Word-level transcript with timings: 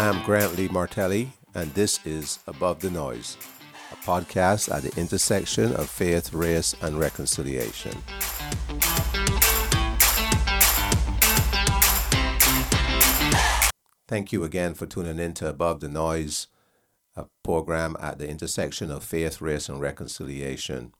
I'm 0.00 0.22
Grantley 0.22 0.68
Martelli, 0.68 1.32
and 1.56 1.74
this 1.74 1.98
is 2.06 2.38
Above 2.46 2.78
the 2.78 2.88
Noise, 2.88 3.36
a 3.90 3.96
podcast 3.96 4.72
at 4.72 4.84
the 4.84 4.96
intersection 4.96 5.74
of 5.74 5.90
faith, 5.90 6.32
race, 6.32 6.72
and 6.80 7.00
reconciliation. 7.00 7.90
Thank 14.06 14.30
you 14.30 14.44
again 14.44 14.74
for 14.74 14.86
tuning 14.86 15.18
in 15.18 15.34
to 15.34 15.48
Above 15.48 15.80
the 15.80 15.88
Noise, 15.88 16.46
a 17.16 17.26
program 17.42 17.96
at 17.98 18.18
the 18.20 18.28
intersection 18.28 18.92
of 18.92 19.02
faith, 19.02 19.40
race, 19.40 19.68
and 19.68 19.80
reconciliation. 19.80 20.94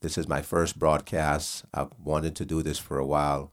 This 0.00 0.16
is 0.16 0.26
my 0.26 0.40
first 0.40 0.78
broadcast. 0.78 1.66
I've 1.74 1.92
wanted 2.02 2.34
to 2.36 2.46
do 2.46 2.62
this 2.62 2.78
for 2.78 2.98
a 2.98 3.04
while, 3.04 3.52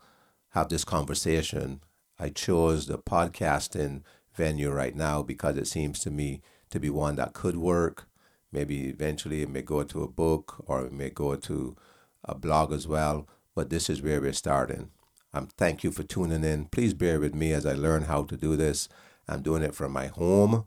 have 0.51 0.69
this 0.69 0.85
conversation. 0.85 1.81
I 2.17 2.29
chose 2.29 2.87
the 2.87 2.97
podcasting 2.97 4.03
venue 4.35 4.71
right 4.71 4.95
now 4.95 5.23
because 5.23 5.57
it 5.57 5.67
seems 5.67 5.99
to 5.99 6.11
me 6.11 6.41
to 6.69 6.79
be 6.79 6.89
one 6.89 7.15
that 7.15 7.33
could 7.33 7.57
work. 7.57 8.07
Maybe 8.51 8.87
eventually 8.87 9.41
it 9.41 9.49
may 9.49 9.61
go 9.61 9.83
to 9.83 10.03
a 10.03 10.07
book 10.07 10.63
or 10.65 10.85
it 10.85 10.93
may 10.93 11.09
go 11.09 11.35
to 11.35 11.75
a 12.23 12.35
blog 12.35 12.71
as 12.71 12.87
well, 12.87 13.27
but 13.53 13.69
this 13.69 13.89
is 13.89 14.01
where 14.01 14.21
we're 14.21 14.33
starting. 14.33 14.89
Um, 15.33 15.49
thank 15.57 15.83
you 15.83 15.91
for 15.91 16.03
tuning 16.03 16.43
in. 16.43 16.65
Please 16.65 16.93
bear 16.93 17.19
with 17.19 17.35
me 17.35 17.51
as 17.51 17.65
I 17.65 17.73
learn 17.73 18.03
how 18.03 18.23
to 18.23 18.37
do 18.37 18.55
this. 18.55 18.87
I'm 19.27 19.41
doing 19.41 19.63
it 19.63 19.75
from 19.75 19.91
my 19.91 20.07
home 20.07 20.65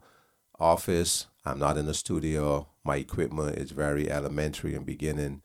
office. 0.59 1.27
I'm 1.45 1.57
not 1.57 1.77
in 1.77 1.85
the 1.85 1.93
studio. 1.93 2.67
My 2.83 2.97
equipment 2.97 3.57
is 3.57 3.71
very 3.71 4.11
elementary 4.11 4.75
and 4.75 4.85
beginning. 4.85 5.41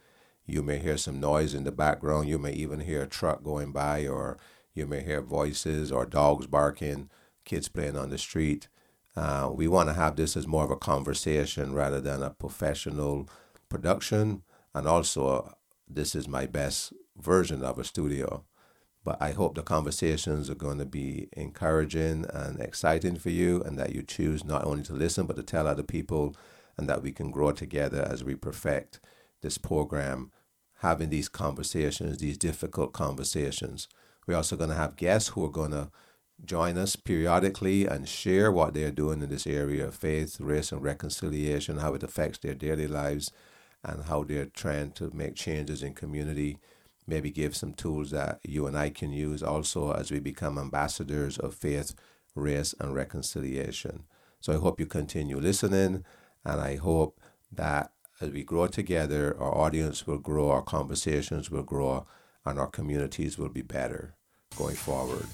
You 0.47 0.63
may 0.63 0.79
hear 0.79 0.99
some 0.99 1.21
noise 1.21 1.55
in 1.55 1.65
the 1.65 1.73
background. 1.73 2.29
You 2.29 2.39
may 2.39 2.53
even 2.53 2.81
hear 2.81 3.03
a 3.03 3.07
truck 3.07 3.43
going 3.43 3.73
by, 3.73 4.07
or 4.07 4.37
you 4.75 4.87
may 4.87 5.03
hear 5.03 5.23
voices 5.23 5.91
or 5.91 6.05
dogs 6.05 6.47
barking 6.47 7.09
kids 7.45 7.69
playing 7.69 7.97
on 7.97 8.11
the 8.11 8.19
street. 8.19 8.69
Uh, 9.17 9.51
we 9.55 9.69
want 9.69 9.89
to 9.89 9.95
have 9.95 10.17
this 10.17 10.37
as 10.37 10.47
more 10.47 10.65
of 10.65 10.71
a 10.71 10.77
conversation 10.77 11.73
rather 11.73 12.01
than 12.01 12.23
a 12.23 12.31
professional 12.31 13.29
production. 13.69 14.43
And 14.75 14.89
also, 14.89 15.55
this 15.89 16.15
is 16.15 16.27
my 16.27 16.47
best 16.47 16.93
version 17.17 17.63
of 17.63 17.79
a 17.79 17.85
studio. 17.85 18.45
But 19.05 19.21
I 19.21 19.33
hope 19.33 19.55
the 19.55 19.63
conversations 19.63 20.49
are 20.49 20.55
going 20.55 20.79
to 20.79 20.87
be 20.87 21.29
encouraging 21.35 22.25
and 22.33 22.59
exciting 22.59 23.17
for 23.17 23.31
you, 23.31 23.63
and 23.63 23.79
that 23.79 23.95
you 23.95 24.03
choose 24.03 24.45
not 24.45 24.65
only 24.65 24.83
to 24.85 24.95
listen, 24.95 25.27
but 25.27 25.37
to 25.37 25.43
tell 25.43 25.67
other 25.67 25.83
people, 25.83 26.35
and 26.77 26.89
that 26.89 27.03
we 27.03 27.13
can 27.13 27.31
grow 27.31 27.53
together 27.53 28.03
as 28.11 28.25
we 28.25 28.35
perfect 28.35 29.01
this 29.43 29.59
program, 29.59 30.33
having 30.79 31.11
these 31.11 31.29
conversations, 31.29 32.19
these 32.19 32.39
difficult 32.39 32.95
conversations. 32.95 33.89
We're 34.27 34.39
also 34.39 34.57
going 34.57 34.71
to 34.71 34.77
have 34.77 34.97
guests 34.97 35.31
who 35.31 35.45
are 35.45 35.51
going 35.51 35.73
to 35.73 35.91
join 36.43 36.79
us 36.79 36.97
periodically 36.97 37.87
and 37.87 38.09
share 38.09 38.51
what 38.51 38.75
they're 38.75 38.91
doing 38.91 39.23
in 39.23 39.31
this 39.31 39.47
area 39.47 39.87
of 39.87 39.95
faith, 39.95 40.41
race, 40.41 40.73
and 40.73 40.83
reconciliation, 40.83 41.79
how 41.79 41.95
it 41.95 42.03
affects 42.03 42.39
their 42.39 42.55
daily 42.55 42.87
lives, 42.87 43.31
and 43.83 44.05
how 44.05 44.25
they're 44.25 44.47
trying 44.47 44.93
to 44.93 45.11
make 45.15 45.35
changes 45.35 45.83
in 45.83 45.95
community. 45.95 46.59
Maybe 47.07 47.31
give 47.31 47.55
some 47.55 47.75
tools 47.75 48.11
that 48.11 48.41
you 48.43 48.67
and 48.67 48.77
I 48.77 48.91
can 48.91 49.13
use 49.13 49.43
also 49.43 49.93
as 49.93 50.11
we 50.11 50.21
become 50.21 50.59
ambassadors 50.59 51.39
of 51.39 51.55
faith, 51.55 51.95
race, 52.35 52.75
and 52.81 52.95
reconciliation. 52.95 54.05
So 54.41 54.55
I 54.55 54.57
hope 54.57 54.81
you 54.81 54.87
continue 54.87 55.39
listening, 55.39 56.05
and 56.45 56.61
I 56.61 56.77
hope 56.77 57.21
that 57.53 57.93
as 58.21 58.31
we 58.31 58.43
grow 58.43 58.67
together, 58.69 59.37
our 59.39 59.55
audience 59.55 60.07
will 60.07 60.19
grow, 60.19 60.51
our 60.51 60.63
conversations 60.63 61.51
will 61.51 61.63
grow, 61.63 62.07
and 62.45 62.59
our 62.59 62.69
communities 62.69 63.39
will 63.39 63.49
be 63.49 63.63
better 63.63 64.15
going 64.57 64.77
forward. 64.77 65.27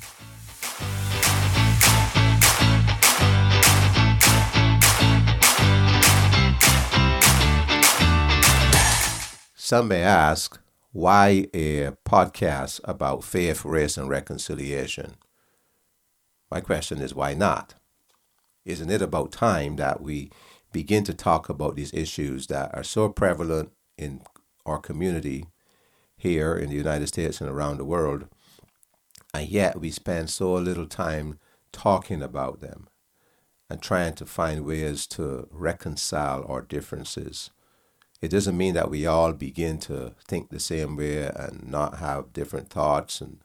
Some 9.70 9.86
may 9.86 10.02
ask, 10.02 10.58
why 10.90 11.46
a 11.54 11.92
podcast 12.04 12.80
about 12.82 13.22
faith, 13.22 13.64
race, 13.64 13.96
and 13.96 14.08
reconciliation? 14.08 15.14
My 16.50 16.60
question 16.60 17.00
is, 17.00 17.14
why 17.14 17.34
not? 17.34 17.74
Isn't 18.64 18.90
it 18.90 19.00
about 19.00 19.30
time 19.30 19.76
that 19.76 20.02
we 20.02 20.32
begin 20.72 21.04
to 21.04 21.14
talk 21.14 21.48
about 21.48 21.76
these 21.76 21.94
issues 21.94 22.48
that 22.48 22.74
are 22.74 22.82
so 22.82 23.10
prevalent 23.10 23.70
in 23.96 24.22
our 24.66 24.78
community 24.80 25.46
here 26.16 26.56
in 26.56 26.70
the 26.70 26.74
United 26.74 27.06
States 27.06 27.40
and 27.40 27.48
around 27.48 27.76
the 27.76 27.84
world, 27.84 28.26
and 29.32 29.48
yet 29.48 29.80
we 29.80 29.92
spend 29.92 30.30
so 30.30 30.54
little 30.54 30.88
time 30.88 31.38
talking 31.70 32.22
about 32.22 32.58
them 32.58 32.88
and 33.70 33.80
trying 33.80 34.14
to 34.14 34.26
find 34.26 34.66
ways 34.66 35.06
to 35.06 35.46
reconcile 35.52 36.44
our 36.48 36.60
differences. 36.60 37.52
It 38.20 38.28
doesn't 38.28 38.56
mean 38.56 38.74
that 38.74 38.90
we 38.90 39.06
all 39.06 39.32
begin 39.32 39.78
to 39.80 40.14
think 40.28 40.50
the 40.50 40.60
same 40.60 40.96
way 40.96 41.24
and 41.24 41.66
not 41.66 41.98
have 41.98 42.32
different 42.32 42.68
thoughts 42.68 43.20
and, 43.20 43.38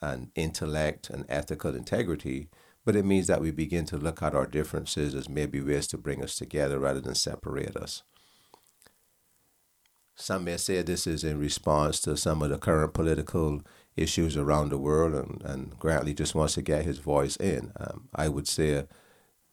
and 0.00 0.30
intellect 0.34 1.10
and 1.10 1.26
ethical 1.28 1.74
integrity, 1.74 2.48
but 2.84 2.96
it 2.96 3.04
means 3.04 3.26
that 3.26 3.42
we 3.42 3.50
begin 3.50 3.84
to 3.86 3.98
look 3.98 4.22
at 4.22 4.34
our 4.34 4.46
differences 4.46 5.14
as 5.14 5.28
maybe 5.28 5.60
ways 5.60 5.86
to 5.88 5.98
bring 5.98 6.22
us 6.22 6.36
together 6.36 6.78
rather 6.78 7.00
than 7.00 7.14
separate 7.14 7.76
us. 7.76 8.02
Some 10.14 10.44
may 10.44 10.56
say 10.56 10.82
this 10.82 11.06
is 11.06 11.22
in 11.22 11.38
response 11.38 12.00
to 12.00 12.16
some 12.16 12.42
of 12.42 12.48
the 12.48 12.58
current 12.58 12.94
political 12.94 13.60
issues 13.94 14.36
around 14.36 14.70
the 14.70 14.78
world, 14.78 15.14
and, 15.14 15.42
and 15.42 15.78
Grantley 15.78 16.14
just 16.14 16.34
wants 16.34 16.54
to 16.54 16.62
get 16.62 16.84
his 16.84 16.98
voice 16.98 17.36
in. 17.36 17.72
Um, 17.78 18.08
I 18.14 18.28
would 18.28 18.48
say 18.48 18.86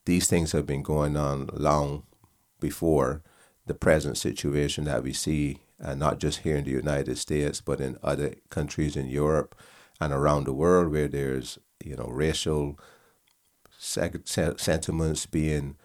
these 0.05 0.27
things 0.27 0.53
have 0.53 0.65
been 0.65 0.81
going 0.81 1.17
on 1.17 1.49
long 1.53 2.03
before 2.59 3.21
the 3.65 3.73
present 3.73 4.17
situation 4.17 4.83
that 4.85 5.03
we 5.03 5.13
see, 5.13 5.59
uh, 5.83 5.95
not 5.95 6.19
just 6.19 6.39
here 6.39 6.55
in 6.57 6.65
the 6.65 6.71
United 6.71 7.17
States, 7.17 7.61
but 7.61 7.79
in 7.79 7.97
other 8.03 8.35
countries 8.49 8.95
in 8.95 9.07
Europe 9.07 9.55
and 9.99 10.13
around 10.13 10.45
the 10.45 10.53
world, 10.53 10.91
where 10.91 11.07
there's 11.07 11.57
you 11.83 11.95
know 11.95 12.07
racial 12.07 12.79
sentiments 13.77 15.25
being 15.25 15.75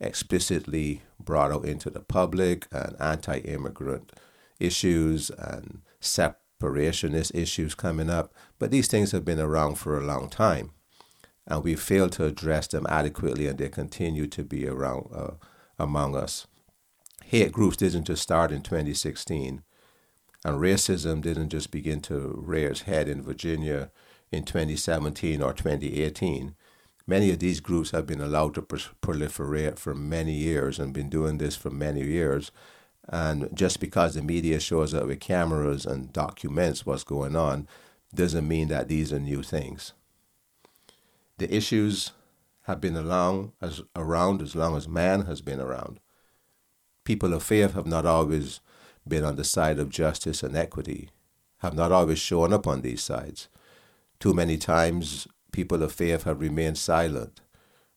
explicitly 0.00 1.02
brought 1.18 1.52
out 1.52 1.64
into 1.64 1.90
the 1.90 2.00
public 2.00 2.66
and 2.70 2.96
anti-immigrant 3.00 4.12
issues 4.60 5.30
and 5.30 5.80
separationist 6.00 7.34
issues 7.34 7.74
coming 7.74 8.10
up, 8.10 8.32
but 8.58 8.70
these 8.70 8.88
things 8.88 9.12
have 9.12 9.24
been 9.24 9.40
around 9.40 9.76
for 9.76 9.98
a 9.98 10.04
long 10.04 10.28
time. 10.28 10.70
And 11.46 11.62
we 11.62 11.76
failed 11.76 12.12
to 12.12 12.24
address 12.24 12.66
them 12.66 12.86
adequately, 12.88 13.46
and 13.46 13.58
they 13.58 13.68
continue 13.68 14.26
to 14.26 14.42
be 14.42 14.66
around 14.66 15.10
uh, 15.14 15.30
among 15.78 16.16
us. 16.16 16.46
Hate 17.28 17.52
groups 17.52 17.76
didn't 17.76 18.04
just 18.04 18.22
start 18.22 18.52
in 18.52 18.62
2016, 18.62 19.62
and 20.44 20.60
racism 20.60 21.20
didn't 21.20 21.48
just 21.48 21.70
begin 21.70 22.00
to 22.02 22.40
rear 22.40 22.70
its 22.70 22.82
head 22.82 23.08
in 23.08 23.22
Virginia 23.22 23.90
in 24.30 24.44
2017 24.44 25.42
or 25.42 25.52
2018. 25.52 26.54
Many 27.06 27.30
of 27.30 27.40
these 27.40 27.60
groups 27.60 27.90
have 27.90 28.06
been 28.06 28.20
allowed 28.20 28.54
to 28.54 28.62
proliferate 28.62 29.78
for 29.78 29.94
many 29.94 30.34
years 30.34 30.78
and 30.78 30.92
been 30.92 31.08
doing 31.08 31.38
this 31.38 31.56
for 31.56 31.70
many 31.70 32.04
years 32.04 32.50
and 33.08 33.48
just 33.54 33.80
because 33.80 34.14
the 34.14 34.22
media 34.22 34.58
shows 34.58 34.92
up 34.92 35.06
with 35.06 35.20
cameras 35.20 35.86
and 35.86 36.12
documents 36.12 36.84
what's 36.84 37.04
going 37.04 37.36
on 37.36 37.68
doesn't 38.14 38.48
mean 38.48 38.68
that 38.68 38.88
these 38.88 39.12
are 39.12 39.20
new 39.20 39.42
things. 39.42 39.92
The 41.38 41.54
issues 41.54 42.12
have 42.62 42.80
been 42.80 42.96
along, 42.96 43.52
as, 43.60 43.82
around 43.94 44.42
as 44.42 44.56
long 44.56 44.76
as 44.76 44.88
man 44.88 45.26
has 45.26 45.40
been 45.40 45.60
around. 45.60 46.00
People 47.06 47.32
of 47.34 47.44
faith 47.44 47.74
have 47.74 47.86
not 47.86 48.04
always 48.04 48.58
been 49.06 49.22
on 49.22 49.36
the 49.36 49.44
side 49.44 49.78
of 49.78 49.90
justice 49.90 50.42
and 50.42 50.56
equity, 50.56 51.10
have 51.58 51.72
not 51.72 51.92
always 51.92 52.18
shown 52.18 52.52
up 52.52 52.66
on 52.66 52.82
these 52.82 53.00
sides. 53.00 53.46
Too 54.18 54.34
many 54.34 54.56
times, 54.56 55.28
people 55.52 55.84
of 55.84 55.92
faith 55.92 56.24
have 56.24 56.40
remained 56.40 56.78
silent, 56.78 57.40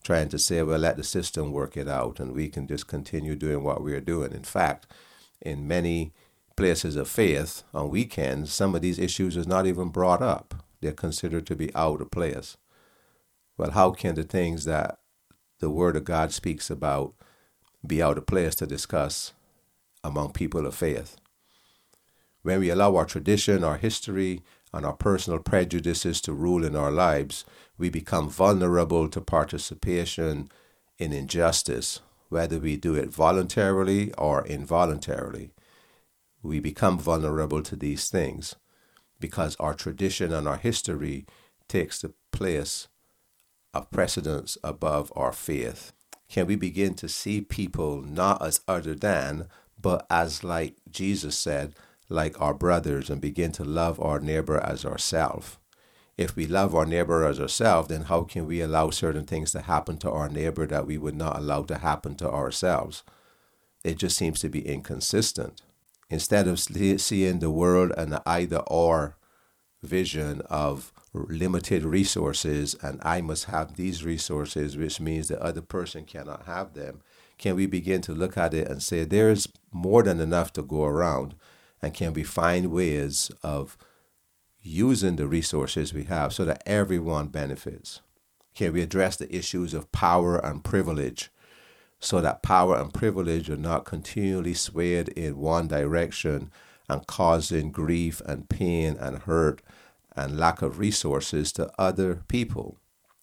trying 0.03 0.29
to 0.29 0.37
say, 0.37 0.61
well, 0.61 0.77
let 0.77 0.95
the 0.95 1.03
system 1.03 1.51
work 1.51 1.75
it 1.75 1.87
out 1.87 2.19
and 2.19 2.33
we 2.33 2.49
can 2.49 2.67
just 2.67 2.85
continue 2.85 3.35
doing 3.35 3.63
what 3.63 3.81
we're 3.81 3.99
doing. 3.99 4.31
In 4.31 4.43
fact, 4.43 4.85
in 5.41 5.67
many 5.67 6.13
places 6.55 6.95
of 6.95 7.07
faith 7.07 7.63
on 7.73 7.89
weekends, 7.89 8.53
some 8.53 8.75
of 8.75 8.83
these 8.83 8.99
issues 8.99 9.35
is 9.35 9.47
not 9.47 9.65
even 9.65 9.89
brought 9.89 10.21
up. 10.21 10.63
They're 10.81 10.91
considered 10.91 11.47
to 11.47 11.55
be 11.55 11.73
out 11.73 11.99
of 11.99 12.11
place. 12.11 12.57
Well, 13.57 13.71
how 13.71 13.89
can 13.89 14.13
the 14.13 14.23
things 14.23 14.65
that 14.65 14.99
the 15.61 15.71
Word 15.71 15.95
of 15.95 16.03
God 16.03 16.31
speaks 16.31 16.69
about 16.69 17.15
be 17.85 18.01
out 18.01 18.17
of 18.17 18.25
place 18.25 18.55
to 18.55 18.67
discuss 18.67 19.33
among 20.03 20.33
people 20.33 20.65
of 20.65 20.75
faith? 20.75 21.17
When 22.41 22.59
we 22.59 22.69
allow 22.69 22.95
our 22.95 23.05
tradition, 23.05 23.63
our 23.63 23.77
history, 23.77 24.41
and 24.73 24.85
our 24.85 24.93
personal 24.93 25.39
prejudices 25.39 26.21
to 26.21 26.33
rule 26.33 26.63
in 26.63 26.75
our 26.75 26.91
lives, 26.91 27.43
we 27.77 27.89
become 27.89 28.29
vulnerable 28.29 29.09
to 29.09 29.21
participation 29.21 30.49
in 30.97 31.11
injustice, 31.11 32.01
whether 32.29 32.59
we 32.59 32.77
do 32.77 32.95
it 32.95 33.09
voluntarily 33.09 34.13
or 34.13 34.45
involuntarily. 34.45 35.51
We 36.43 36.59
become 36.59 36.99
vulnerable 36.99 37.63
to 37.63 37.75
these 37.75 38.09
things 38.09 38.55
because 39.19 39.55
our 39.59 39.73
tradition 39.73 40.31
and 40.31 40.47
our 40.47 40.57
history 40.57 41.25
takes 41.67 42.01
the 42.01 42.13
place 42.31 42.87
of 43.73 43.91
precedence 43.91 44.57
above 44.63 45.11
our 45.15 45.31
faith? 45.31 45.93
Can 46.29 46.45
we 46.45 46.55
begin 46.55 46.93
to 46.95 47.09
see 47.09 47.41
people 47.41 48.01
not 48.01 48.41
as 48.45 48.61
other 48.67 48.93
than, 48.93 49.47
but 49.81 50.05
as, 50.09 50.43
like 50.43 50.75
Jesus 50.89 51.37
said, 51.37 51.73
like 52.07 52.39
our 52.39 52.53
brothers 52.53 53.09
and 53.09 53.19
begin 53.19 53.51
to 53.53 53.63
love 53.63 53.99
our 53.99 54.19
neighbor 54.19 54.59
as 54.59 54.85
ourselves? 54.85 55.57
If 56.17 56.35
we 56.35 56.45
love 56.45 56.75
our 56.75 56.85
neighbor 56.85 57.25
as 57.25 57.39
ourselves, 57.39 57.87
then 57.87 58.03
how 58.03 58.23
can 58.23 58.45
we 58.45 58.61
allow 58.61 58.89
certain 58.89 59.25
things 59.25 59.51
to 59.53 59.61
happen 59.61 59.97
to 59.99 60.11
our 60.11 60.29
neighbor 60.29 60.67
that 60.67 60.85
we 60.85 60.97
would 60.97 61.15
not 61.15 61.37
allow 61.37 61.63
to 61.63 61.77
happen 61.77 62.15
to 62.15 62.29
ourselves? 62.29 63.03
It 63.83 63.97
just 63.97 64.17
seems 64.17 64.41
to 64.41 64.49
be 64.49 64.67
inconsistent. 64.67 65.61
Instead 66.09 66.47
of 66.47 66.59
seeing 66.59 67.39
the 67.39 67.49
world 67.49 67.93
and 67.97 68.11
the 68.11 68.21
either 68.25 68.61
or 68.67 69.15
vision 69.81 70.41
of 70.49 70.91
limited 71.13 71.83
resources 71.83 72.75
and 72.81 72.99
I 73.03 73.21
must 73.21 73.45
have 73.45 73.75
these 73.75 74.03
resources, 74.03 74.77
which 74.77 74.99
means 74.99 75.27
the 75.27 75.41
other 75.41 75.61
person 75.61 76.05
cannot 76.05 76.45
have 76.45 76.73
them, 76.73 77.01
can 77.37 77.55
we 77.55 77.65
begin 77.65 78.01
to 78.01 78.13
look 78.13 78.37
at 78.37 78.53
it 78.53 78.67
and 78.67 78.83
say 78.83 79.03
there's 79.03 79.47
more 79.71 80.03
than 80.03 80.19
enough 80.19 80.53
to 80.53 80.61
go 80.61 80.83
around? 80.83 81.35
And 81.81 81.93
can 81.93 82.13
we 82.13 82.23
find 82.23 82.71
ways 82.71 83.31
of 83.41 83.77
using 84.61 85.15
the 85.15 85.27
resources 85.27 85.93
we 85.93 86.03
have 86.03 86.33
so 86.33 86.43
that 86.45 86.61
everyone 86.65 87.27
benefits? 87.27 88.01
Can 88.53 88.73
we 88.73 88.81
address 88.81 89.15
the 89.15 89.33
issues 89.33 89.73
of 89.73 89.91
power 89.93 90.37
and 90.45 90.63
privilege 90.63 91.29
so 91.99 92.19
that 92.21 92.43
power 92.43 92.77
and 92.77 92.93
privilege 92.93 93.49
are 93.49 93.57
not 93.57 93.85
continually 93.85 94.53
swayed 94.53 95.09
in 95.09 95.37
one 95.37 95.67
direction 95.67 96.51
and 96.89 97.07
causing 97.07 97.71
grief 97.71 98.21
and 98.25 98.49
pain 98.49 98.97
and 98.99 99.19
hurt 99.19 99.61
and 100.19 100.37
lack 100.37 100.61
of 100.61 100.79
resources 100.79 101.51
to 101.53 101.71
other 101.79 102.23
people? 102.27 102.77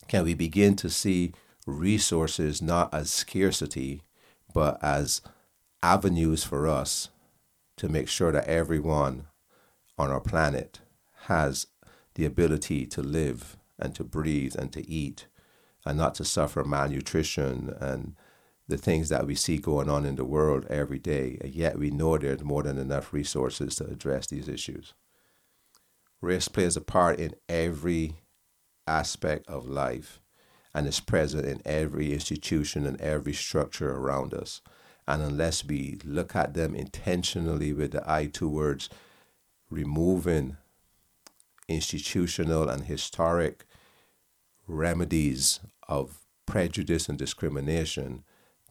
Can 0.09 0.25
we 0.25 0.35
begin 0.35 0.77
to 0.77 0.91
see 0.91 1.33
resources 1.67 2.63
not 2.63 2.93
as 2.95 3.11
scarcity, 3.11 4.03
but 4.53 4.83
as 4.83 5.21
avenues 5.83 6.45
for 6.45 6.67
us 6.67 7.11
to 7.77 7.89
make 7.89 8.09
sure 8.09 8.33
that 8.33 8.49
everyone 8.49 9.27
on 9.99 10.11
our 10.11 10.21
planet 10.21 10.81
has 11.25 11.67
the 12.15 12.25
ability 12.25 12.87
to 12.87 13.03
live 13.03 13.57
and 13.79 13.95
to 13.95 14.05
breathe 14.05 14.55
and 14.57 14.73
to 14.73 14.89
eat 14.89 15.27
and 15.85 15.99
not 15.99 16.15
to 16.15 16.25
suffer 16.25 16.65
malnutrition 16.65 17.75
and 17.81 18.15
the 18.69 18.77
things 18.77 19.09
that 19.09 19.27
we 19.27 19.35
see 19.35 19.59
going 19.59 19.89
on 19.89 20.05
in 20.05 20.17
the 20.17 20.25
world 20.25 20.67
every 20.69 20.99
day, 20.99 21.39
and 21.41 21.55
yet 21.55 21.79
we 21.79 21.91
know 21.91 22.19
there's 22.19 22.43
more 22.43 22.65
than 22.65 22.79
enough 22.79 23.13
resources 23.13 23.77
to 23.77 23.85
address 23.87 24.27
these 24.27 24.49
issues. 24.49 24.95
Race 26.21 26.49
plays 26.49 26.77
a 26.77 26.81
part 26.81 27.19
in 27.19 27.35
every 27.49 28.15
aspect 28.87 29.49
of 29.49 29.69
life 29.69 30.21
and 30.75 30.87
is 30.87 31.01
present 31.01 31.47
in 31.47 31.61
every 31.65 32.13
institution 32.13 32.87
and 32.87 33.01
every 33.01 33.33
structure 33.33 33.93
around 33.93 34.35
us. 34.35 34.61
And 35.09 35.23
unless 35.23 35.65
we 35.65 35.99
look 36.05 36.35
at 36.35 36.55
them 36.55 36.75
intentionally 36.75 37.73
with 37.73 37.93
the 37.93 38.11
eye 38.11 38.27
towards 38.27 38.89
removing 39.71 40.57
institutional 41.69 42.69
and 42.69 42.85
historic 42.85 43.65
remedies 44.67 45.61
of 45.89 46.21
prejudice 46.45 47.09
and 47.09 47.19
discrimination, 47.19 48.25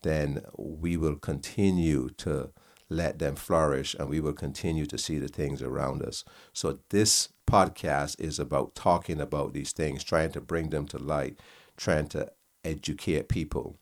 then 0.04 0.42
we 0.58 0.98
will 0.98 1.16
continue 1.16 2.10
to 2.18 2.52
let 2.90 3.20
them 3.20 3.36
flourish 3.36 3.96
and 3.96 4.10
we 4.10 4.20
will 4.20 4.34
continue 4.34 4.86
to 4.86 4.98
see 4.98 5.18
the 5.18 5.28
things 5.28 5.62
around 5.62 6.04
us. 6.04 6.24
So, 6.54 6.80
this 6.90 7.30
podcast 7.50 8.20
is 8.20 8.40
about 8.40 8.76
talking 8.76 9.20
about 9.20 9.54
these 9.54 9.72
things, 9.72 10.04
trying 10.04 10.32
to 10.32 10.42
bring 10.42 10.70
them 10.70 10.86
to 10.88 10.98
light, 10.98 11.40
trying 11.78 12.08
to 12.10 12.32
educate 12.64 13.30
people. 13.30 13.78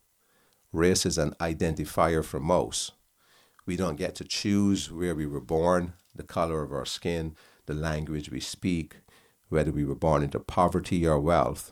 Race 0.72 1.06
is 1.06 1.18
an 1.18 1.32
identifier 1.40 2.24
for 2.24 2.40
most. 2.40 2.94
We 3.66 3.76
don't 3.76 3.96
get 3.96 4.16
to 4.16 4.24
choose 4.24 4.92
where 4.92 5.16
we 5.16 5.26
were 5.26 5.42
born, 5.42 5.94
the 6.16 6.24
color 6.24 6.64
of 6.64 6.74
our 6.74 6.86
skin, 6.86 7.36
the 7.66 7.74
language 7.74 8.30
we 8.30 8.40
speak, 8.40 8.98
whether 9.50 9.72
we 9.72 9.86
were 9.86 9.96
born 9.96 10.24
into 10.24 10.40
poverty 10.40 11.06
or 11.08 11.20
wealth. 11.20 11.72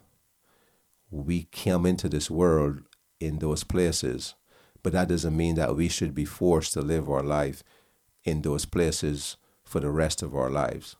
We 1.09 1.49
come 1.51 1.85
into 1.85 2.07
this 2.07 2.31
world 2.31 2.83
in 3.19 3.39
those 3.39 3.63
places 3.63 4.35
but 4.83 4.93
that 4.93 5.09
doesn't 5.09 5.37
mean 5.37 5.55
that 5.55 5.75
we 5.75 5.87
should 5.87 6.15
be 6.15 6.25
forced 6.25 6.73
to 6.73 6.81
live 6.81 7.09
our 7.09 7.23
life 7.23 7.63
in 8.23 8.41
those 8.41 8.65
places 8.65 9.37
for 9.63 9.79
the 9.79 9.91
rest 9.91 10.21
of 10.21 10.35
our 10.35 10.49
lives. 10.49 10.95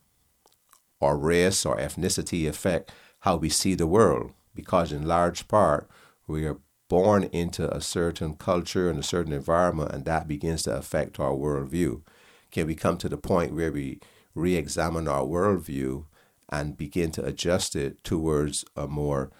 Our 1.01 1.17
race 1.17 1.65
or 1.65 1.77
ethnicity 1.77 2.47
affect 2.47 2.91
how 3.21 3.37
we 3.37 3.49
see 3.49 3.75
the 3.75 3.87
world 3.87 4.33
because, 4.53 4.91
in 4.91 5.07
large 5.07 5.47
part, 5.47 5.89
we 6.27 6.45
are 6.45 6.57
born 6.89 7.23
into 7.31 7.73
a 7.73 7.79
certain 7.79 8.35
culture 8.35 8.89
and 8.89 8.99
a 8.99 9.03
certain 9.03 9.31
environment, 9.31 9.91
and 9.93 10.03
that 10.05 10.27
begins 10.27 10.63
to 10.63 10.75
affect 10.75 11.19
our 11.19 11.31
worldview. 11.31 12.01
Can 12.51 12.67
we 12.67 12.75
come 12.75 12.97
to 12.97 13.07
the 13.07 13.17
point 13.17 13.55
where 13.55 13.71
we 13.71 14.01
re 14.35 14.55
examine 14.55 15.07
our 15.07 15.23
worldview 15.23 16.05
and 16.49 16.75
begin 16.75 17.11
to 17.11 17.25
adjust 17.25 17.77
it 17.77 18.03
towards 18.03 18.65
a 18.75 18.87
more 18.87 19.31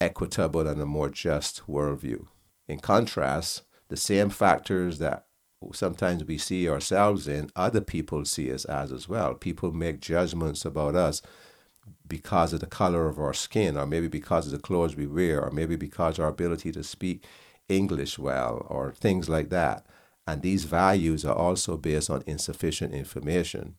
equitable 0.00 0.66
and 0.66 0.80
a 0.82 0.86
more 0.86 1.08
just 1.08 1.62
worldview? 1.68 2.26
In 2.66 2.80
contrast, 2.80 3.62
the 3.88 3.96
same 3.96 4.28
factors 4.28 4.98
that 4.98 5.27
sometimes 5.72 6.24
we 6.24 6.38
see 6.38 6.68
ourselves 6.68 7.26
in, 7.26 7.50
other 7.56 7.80
people 7.80 8.24
see 8.24 8.52
us 8.52 8.64
as 8.64 8.92
as 8.92 9.08
well. 9.08 9.34
People 9.34 9.72
make 9.72 10.00
judgments 10.00 10.64
about 10.64 10.94
us 10.94 11.22
because 12.06 12.52
of 12.52 12.60
the 12.60 12.66
color 12.66 13.08
of 13.08 13.18
our 13.18 13.34
skin, 13.34 13.76
or 13.76 13.86
maybe 13.86 14.08
because 14.08 14.46
of 14.46 14.52
the 14.52 14.58
clothes 14.58 14.96
we 14.96 15.06
wear, 15.06 15.42
or 15.42 15.50
maybe 15.50 15.76
because 15.76 16.18
our 16.18 16.28
ability 16.28 16.72
to 16.72 16.84
speak 16.84 17.24
English 17.68 18.18
well, 18.18 18.66
or 18.68 18.92
things 18.92 19.28
like 19.28 19.50
that. 19.50 19.86
And 20.26 20.42
these 20.42 20.64
values 20.64 21.24
are 21.24 21.34
also 21.34 21.76
based 21.76 22.10
on 22.10 22.22
insufficient 22.26 22.94
information. 22.94 23.76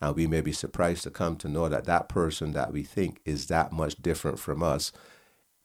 And 0.00 0.16
we 0.16 0.26
may 0.26 0.40
be 0.40 0.52
surprised 0.52 1.02
to 1.04 1.10
come 1.10 1.36
to 1.36 1.48
know 1.48 1.68
that 1.68 1.84
that 1.84 2.08
person 2.08 2.52
that 2.52 2.72
we 2.72 2.82
think 2.82 3.20
is 3.24 3.46
that 3.46 3.70
much 3.72 3.96
different 3.96 4.38
from 4.38 4.62
us 4.62 4.92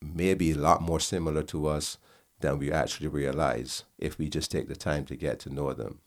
may 0.01 0.33
be 0.33 0.51
a 0.51 0.57
lot 0.57 0.81
more 0.81 0.99
similar 0.99 1.41
to 1.43 1.67
us 1.67 1.97
than 2.39 2.59
we 2.59 2.71
actually 2.71 3.07
realize 3.07 3.83
if 3.97 4.17
we 4.17 4.29
just 4.29 4.51
take 4.51 4.67
the 4.67 4.75
time 4.75 5.05
to 5.05 5.15
get 5.15 5.39
to 5.39 5.53
know 5.53 5.73
them. 5.73 5.99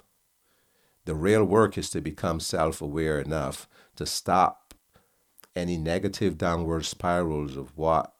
The 1.04 1.14
real 1.14 1.44
work 1.44 1.78
is 1.78 1.88
to 1.90 2.00
become 2.00 2.38
self 2.38 2.82
aware 2.82 3.18
enough 3.18 3.68
to 3.96 4.04
stop 4.04 4.74
any 5.56 5.76
negative 5.76 6.36
downward 6.36 6.84
spirals 6.84 7.56
of 7.56 7.76
what 7.76 8.12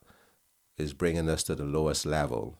is 0.77 0.93
bringing 0.93 1.29
us 1.29 1.43
to 1.43 1.55
the 1.55 1.65
lowest 1.65 2.05
level, 2.05 2.57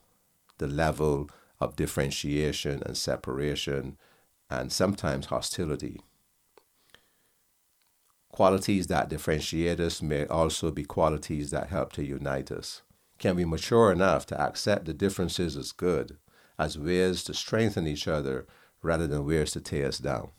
the 0.58 0.68
level 0.68 1.30
of 1.60 1.76
differentiation 1.76 2.84
and 2.86 2.96
separation 2.96 3.98
and 4.50 4.72
sometimes 4.72 5.28
hostility. 5.28 6.00
Qualities 8.32 8.88
that 8.88 9.10
differentiate 9.10 9.80
us 9.80 10.02
may 10.02 10.26
also 10.28 10.72
be 10.72 10.84
qualities 10.84 11.52
that 11.52 11.70
help 11.70 11.92
to 11.94 12.06
unite 12.06 12.52
us. 12.52 12.84
Can 13.20 13.36
we 13.36 13.46
mature 13.46 13.92
enough 13.92 14.26
to 14.28 14.42
accept 14.42 14.86
the 14.86 14.94
differences 14.94 15.58
as 15.58 15.74
good, 15.74 16.18
as 16.58 16.80
ways 16.80 17.24
to 17.26 17.34
strengthen 17.34 17.86
each 17.86 18.08
other 18.08 18.48
rather 18.82 19.08
than 19.08 19.26
ways 19.26 19.52
to 19.52 19.62
tear 19.62 19.90
us 19.90 20.00
down? 20.00 20.30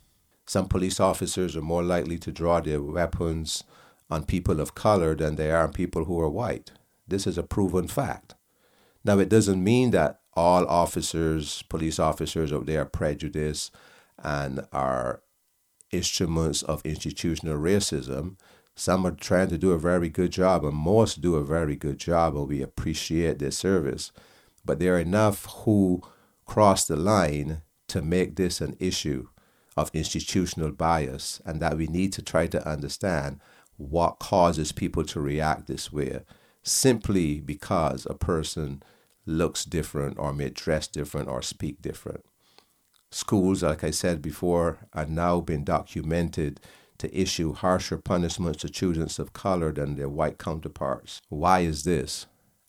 Some 0.47 0.67
police 0.67 0.99
officers 0.99 1.57
are 1.57 1.63
more 1.63 1.83
likely 1.83 2.19
to 2.19 2.33
draw 2.33 2.61
their 2.61 2.83
weapons 2.83 3.63
on 4.11 4.25
people 4.25 4.61
of 4.61 4.75
color 4.75 5.15
than 5.15 5.37
they 5.37 5.51
are 5.51 5.65
on 5.65 5.73
people 5.73 6.07
who 6.07 6.19
are 6.21 6.29
white. 6.31 6.73
This 7.07 7.27
is 7.27 7.39
a 7.39 7.43
proven 7.43 7.87
fact. 7.87 8.35
Now, 9.05 9.19
it 9.19 9.29
doesn't 9.29 9.63
mean 9.63 9.91
that 9.93 10.21
all 10.35 10.67
officers, 10.67 11.63
police 11.69 11.99
officers 11.99 12.51
are 12.51 12.85
prejudiced 12.87 13.75
and 14.19 14.67
are 14.73 15.23
instruments 15.91 16.63
of 16.63 16.85
institutional 16.85 17.59
racism. 17.59 18.37
Some 18.75 19.07
are 19.07 19.13
trying 19.13 19.49
to 19.49 19.59
do 19.59 19.73
a 19.73 19.79
very 19.79 20.09
good 20.09 20.33
job, 20.33 20.65
and 20.65 20.75
most 20.75 21.21
do 21.21 21.35
a 21.37 21.45
very 21.45 21.77
good 21.77 21.99
job, 21.99 22.37
and 22.37 22.49
we 22.49 22.63
appreciate 22.63 23.39
their 23.39 23.51
service. 23.51 24.13
But 24.65 24.79
there 24.79 24.97
are 24.97 25.01
enough 25.01 25.47
who 25.65 26.03
cross 26.47 26.87
the 26.87 26.97
line 26.97 27.63
to 27.89 28.03
make 28.03 28.37
this 28.37 28.61
an 28.61 28.77
issue 28.79 29.29
of 29.77 29.91
institutional 29.93 30.73
bias, 30.73 31.41
and 31.45 31.61
that 31.61 31.77
we 31.77 31.87
need 31.87 32.13
to 32.15 32.23
try 32.23 32.47
to 32.47 32.69
understand 32.69 33.41
what 33.77 34.19
causes 34.19 34.73
people 34.73 35.05
to 35.05 35.21
react 35.21 35.67
this 35.67 35.93
way 35.93 36.21
simply 36.63 37.41
because 37.41 38.07
a 38.07 38.15
person 38.15 38.83
looks 39.27 39.65
different 39.65 40.19
or 40.19 40.33
may 40.33 40.51
dress 40.51 40.87
different 40.87 41.29
or 41.29 41.43
speak 41.43 41.81
different. 41.81 42.25
Schools, 43.11 43.63
like 43.63 43.83
I 43.83 43.91
said 43.91 44.23
before, 44.23 44.79
are 44.93 45.07
now 45.07 45.41
being 45.41 45.65
documented 45.65 46.61
to 47.01 47.19
issue 47.19 47.53
harsher 47.53 47.99
punishments 47.99 48.61
to 48.61 48.69
students 48.69 49.19
of 49.19 49.33
color 49.33 49.73
than 49.73 49.97
their 49.97 50.09
white 50.09 50.39
counterparts. 50.39 51.21
Why 51.29 51.61
is 51.61 51.85
this? 51.85 52.27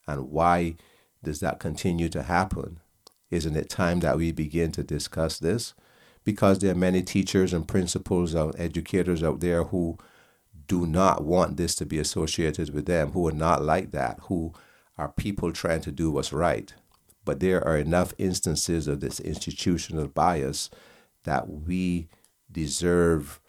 And 0.08 0.32
why 0.32 0.76
does 1.24 1.40
that 1.42 1.60
continue 1.60 2.10
to 2.10 2.24
happen? 2.24 2.80
Isn't 3.30 3.56
it 3.56 3.70
time 3.70 4.00
that 4.00 4.18
we 4.18 4.32
begin 4.32 4.72
to 4.74 4.84
discuss 4.84 5.40
this? 5.40 5.74
Because 6.24 6.60
there 6.60 6.72
are 6.72 6.76
many 6.76 7.02
teachers 7.02 7.54
and 7.54 7.68
principals 7.68 8.34
and 8.34 8.54
educators 8.60 9.24
out 9.24 9.40
there 9.40 9.66
who 9.66 9.98
do 10.68 10.86
not 10.86 11.24
want 11.24 11.58
this 11.58 11.76
to 11.76 11.86
be 11.86 12.00
associated 12.00 12.74
with 12.74 12.86
them, 12.86 13.12
who 13.12 13.28
are 13.28 13.34
not 13.34 13.62
like 13.62 13.92
that, 13.92 14.20
who 14.24 14.54
are 14.98 15.12
people 15.12 15.52
trying 15.52 15.82
to 15.82 15.92
do 15.92 16.12
what's 16.12 16.32
right. 16.32 16.74
But 17.26 17.42
there 17.42 17.66
are 17.68 17.78
enough 17.78 18.14
instances 18.18 18.88
of 18.88 19.02
this 19.02 19.20
institutional 19.20 20.08
bias 20.08 20.70
that 21.26 21.50
we 21.50 22.08
deserve 22.50 23.41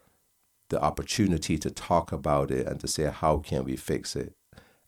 the 0.73 0.83
opportunity 0.83 1.59
to 1.59 1.71
talk 1.71 2.12
about 2.12 2.50
it 2.50 2.67
and 2.67 2.81
to 2.81 2.88
say 2.88 3.05
how 3.05 3.37
can 3.37 3.62
we 3.62 3.76
fix 3.76 4.17
it 4.17 4.35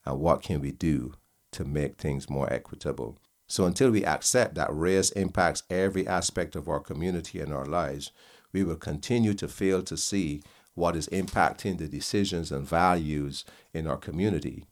and 0.06 0.18
what 0.18 0.42
can 0.42 0.60
we 0.60 0.72
do 0.72 1.12
to 1.52 1.62
make 1.62 1.98
things 1.98 2.30
more 2.30 2.50
equitable. 2.50 3.18
So 3.46 3.66
until 3.66 3.90
we 3.90 4.02
accept 4.02 4.54
that 4.54 4.74
race 4.74 5.10
impacts 5.10 5.62
every 5.68 6.06
aspect 6.06 6.56
of 6.56 6.68
our 6.68 6.80
community 6.80 7.38
and 7.38 7.52
our 7.52 7.66
lives, 7.66 8.12
we 8.50 8.64
will 8.64 8.76
continue 8.76 9.34
to 9.34 9.46
fail 9.46 9.82
to 9.82 9.96
see 9.98 10.42
what 10.72 10.96
is 10.96 11.06
impacting 11.08 11.76
the 11.76 11.86
decisions 11.86 12.50
and 12.50 12.66
values 12.66 13.44
in 13.74 13.86
our 13.86 13.98
community. 13.98 14.64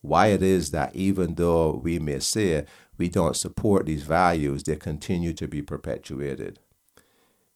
Why 0.00 0.28
it 0.28 0.42
is 0.42 0.70
that 0.70 0.96
even 0.96 1.34
though 1.34 1.72
we 1.72 1.98
may 1.98 2.20
say 2.20 2.64
we 2.96 3.10
don't 3.10 3.36
support 3.36 3.84
these 3.84 4.02
values, 4.02 4.62
they 4.62 4.76
continue 4.76 5.34
to 5.34 5.46
be 5.46 5.60
perpetuated. 5.60 6.58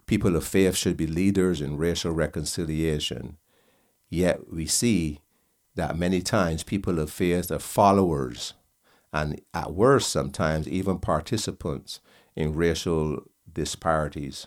People 0.08 0.36
of 0.36 0.44
faith 0.44 0.74
should 0.74 0.96
be 0.96 1.06
leaders 1.06 1.60
in 1.60 1.76
racial 1.76 2.12
reconciliation. 2.12 3.36
Yet 4.08 4.50
we 4.50 4.64
see 4.64 5.20
that 5.74 5.98
many 5.98 6.22
times 6.22 6.64
people 6.64 6.98
of 6.98 7.10
faith 7.10 7.52
are 7.52 7.58
followers 7.58 8.54
and, 9.12 9.40
at 9.52 9.74
worst, 9.74 10.10
sometimes 10.10 10.66
even 10.66 10.98
participants 10.98 12.00
in 12.34 12.54
racial 12.54 13.22
disparities. 13.52 14.46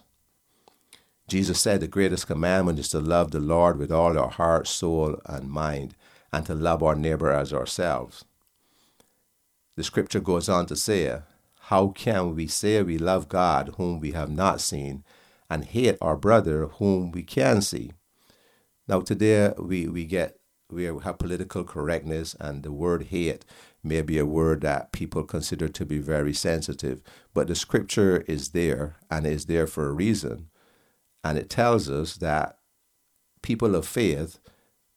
Jesus 1.27 1.61
said 1.61 1.79
the 1.79 1.87
greatest 1.87 2.25
commandment 2.25 2.79
is 2.79 2.89
to 2.89 2.99
love 2.99 3.29
the 3.29 3.39
Lord 3.39 3.77
with 3.77 3.91
all 3.91 4.17
our 4.17 4.31
heart, 4.31 4.67
soul, 4.67 5.21
and 5.27 5.47
mind, 5.47 5.95
and 6.33 6.43
to 6.47 6.55
love 6.55 6.81
our 6.81 6.95
neighbor 6.95 7.31
as 7.31 7.53
ourselves. 7.53 8.25
The 9.75 9.83
scripture 9.83 10.21
goes 10.21 10.49
on 10.49 10.65
to 10.65 10.75
say, 10.75 11.19
How 11.59 11.89
can 11.89 12.33
we 12.35 12.47
say 12.47 12.81
we 12.81 12.97
love 12.97 13.29
God 13.29 13.75
whom 13.77 13.99
we 13.99 14.13
have 14.13 14.31
not 14.31 14.59
seen 14.59 15.03
and 15.51 15.65
hate 15.65 15.97
our 15.99 16.15
brother 16.15 16.67
whom 16.79 17.11
we 17.11 17.23
can 17.23 17.61
see. 17.61 17.91
Now 18.87 19.01
today 19.01 19.53
we, 19.57 19.85
we 19.87 20.05
get 20.05 20.37
we 20.71 20.85
have 20.85 21.19
political 21.19 21.65
correctness 21.65 22.37
and 22.39 22.63
the 22.63 22.71
word 22.71 23.07
hate 23.07 23.43
may 23.83 24.01
be 24.01 24.17
a 24.17 24.25
word 24.25 24.61
that 24.61 24.93
people 24.93 25.23
consider 25.23 25.67
to 25.67 25.85
be 25.85 25.97
very 25.99 26.33
sensitive, 26.33 27.01
but 27.33 27.47
the 27.47 27.55
scripture 27.55 28.23
is 28.29 28.49
there 28.49 28.95
and 29.09 29.27
is 29.27 29.47
there 29.47 29.67
for 29.67 29.89
a 29.89 29.93
reason. 29.93 30.47
And 31.25 31.37
it 31.37 31.49
tells 31.49 31.89
us 31.89 32.15
that 32.17 32.57
people 33.41 33.75
of 33.75 33.85
faith, 33.85 34.39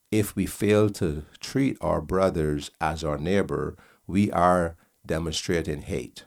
if 0.09 0.37
we 0.37 0.45
fail 0.45 0.89
to 0.91 1.25
treat 1.41 1.77
our 1.81 1.99
brothers 1.99 2.71
as 2.79 3.03
our 3.03 3.17
neighbor, 3.17 3.75
we 4.07 4.31
are 4.31 4.77
demonstrating 5.05 5.81
hate. 5.81 6.23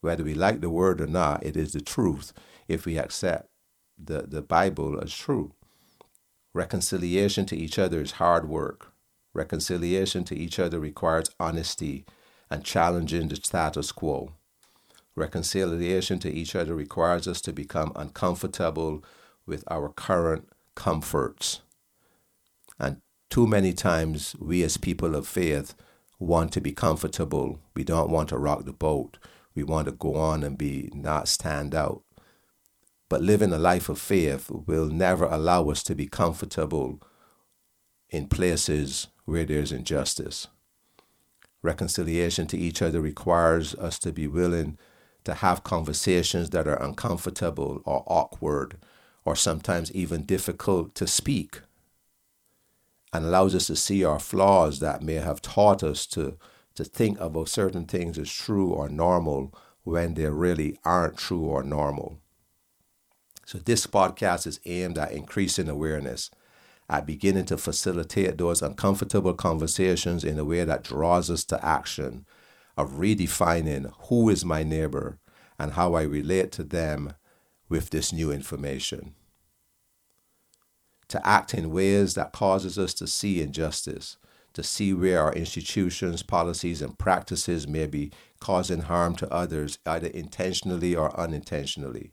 Whether 0.00 0.24
we 0.24 0.34
like 0.34 0.60
the 0.60 0.70
word 0.70 1.00
or 1.00 1.06
not, 1.06 1.46
it 1.46 1.56
is 1.56 1.72
the 1.72 1.80
truth 1.80 2.32
if 2.66 2.84
we 2.84 2.98
accept 2.98 3.49
the, 4.02 4.22
the 4.22 4.42
Bible 4.42 5.00
as 5.00 5.14
true. 5.14 5.52
Reconciliation 6.52 7.46
to 7.46 7.56
each 7.56 7.78
other 7.78 8.00
is 8.00 8.12
hard 8.12 8.48
work. 8.48 8.92
Reconciliation 9.32 10.24
to 10.24 10.36
each 10.36 10.58
other 10.58 10.80
requires 10.80 11.30
honesty 11.38 12.04
and 12.50 12.64
challenging 12.64 13.28
the 13.28 13.36
status 13.36 13.92
quo. 13.92 14.32
Reconciliation 15.14 16.18
to 16.20 16.30
each 16.30 16.56
other 16.56 16.74
requires 16.74 17.28
us 17.28 17.40
to 17.42 17.52
become 17.52 17.92
uncomfortable 17.94 19.04
with 19.46 19.64
our 19.70 19.88
current 19.90 20.48
comforts. 20.74 21.60
And 22.78 23.00
too 23.28 23.46
many 23.46 23.72
times, 23.72 24.34
we 24.40 24.62
as 24.62 24.76
people 24.76 25.14
of 25.14 25.26
faith 25.28 25.74
want 26.18 26.52
to 26.52 26.60
be 26.60 26.72
comfortable. 26.72 27.60
We 27.74 27.84
don't 27.84 28.10
want 28.10 28.30
to 28.30 28.38
rock 28.38 28.64
the 28.64 28.72
boat. 28.72 29.18
We 29.54 29.62
want 29.62 29.86
to 29.86 29.92
go 29.92 30.14
on 30.16 30.42
and 30.42 30.56
be 30.56 30.90
not 30.94 31.28
stand 31.28 31.74
out. 31.74 32.02
But 33.10 33.22
living 33.22 33.52
a 33.52 33.58
life 33.58 33.88
of 33.88 33.98
faith 33.98 34.50
will 34.50 34.86
never 34.86 35.24
allow 35.24 35.68
us 35.68 35.82
to 35.82 35.94
be 35.94 36.06
comfortable 36.06 37.00
in 38.08 38.28
places 38.28 39.08
where 39.24 39.44
there's 39.44 39.72
injustice. 39.72 40.46
Reconciliation 41.60 42.46
to 42.46 42.56
each 42.56 42.80
other 42.80 43.00
requires 43.00 43.74
us 43.74 43.98
to 43.98 44.12
be 44.12 44.26
willing 44.26 44.78
to 45.24 45.34
have 45.34 45.64
conversations 45.64 46.50
that 46.50 46.68
are 46.68 46.82
uncomfortable 46.82 47.82
or 47.84 48.04
awkward 48.06 48.78
or 49.24 49.34
sometimes 49.34 49.92
even 49.92 50.22
difficult 50.22 50.94
to 50.94 51.06
speak 51.06 51.60
and 53.12 53.26
allows 53.26 53.56
us 53.56 53.66
to 53.66 53.76
see 53.76 54.04
our 54.04 54.20
flaws 54.20 54.78
that 54.78 55.02
may 55.02 55.14
have 55.14 55.42
taught 55.42 55.82
us 55.82 56.06
to, 56.06 56.38
to 56.76 56.84
think 56.84 57.18
about 57.20 57.48
certain 57.48 57.86
things 57.86 58.18
as 58.18 58.32
true 58.32 58.70
or 58.70 58.88
normal 58.88 59.52
when 59.82 60.14
they 60.14 60.26
really 60.26 60.78
aren't 60.84 61.16
true 61.18 61.44
or 61.44 61.64
normal. 61.64 62.20
So, 63.50 63.58
this 63.58 63.84
podcast 63.84 64.46
is 64.46 64.60
aimed 64.64 64.96
at 64.96 65.10
increasing 65.10 65.68
awareness, 65.68 66.30
at 66.88 67.04
beginning 67.04 67.46
to 67.46 67.56
facilitate 67.56 68.38
those 68.38 68.62
uncomfortable 68.62 69.34
conversations 69.34 70.22
in 70.22 70.38
a 70.38 70.44
way 70.44 70.62
that 70.62 70.84
draws 70.84 71.28
us 71.28 71.42
to 71.46 71.66
action, 71.66 72.26
of 72.76 72.92
redefining 72.92 73.92
who 74.02 74.28
is 74.28 74.44
my 74.44 74.62
neighbor 74.62 75.18
and 75.58 75.72
how 75.72 75.94
I 75.94 76.02
relate 76.02 76.52
to 76.52 76.62
them 76.62 77.14
with 77.68 77.90
this 77.90 78.12
new 78.12 78.30
information. 78.30 79.16
To 81.08 81.26
act 81.26 81.52
in 81.52 81.72
ways 81.72 82.14
that 82.14 82.32
causes 82.32 82.78
us 82.78 82.94
to 82.94 83.08
see 83.08 83.42
injustice, 83.42 84.16
to 84.52 84.62
see 84.62 84.94
where 84.94 85.22
our 85.22 85.32
institutions, 85.32 86.22
policies, 86.22 86.80
and 86.80 86.96
practices 86.96 87.66
may 87.66 87.88
be 87.88 88.12
causing 88.38 88.82
harm 88.82 89.16
to 89.16 89.28
others, 89.32 89.80
either 89.86 90.06
intentionally 90.06 90.94
or 90.94 91.18
unintentionally 91.18 92.12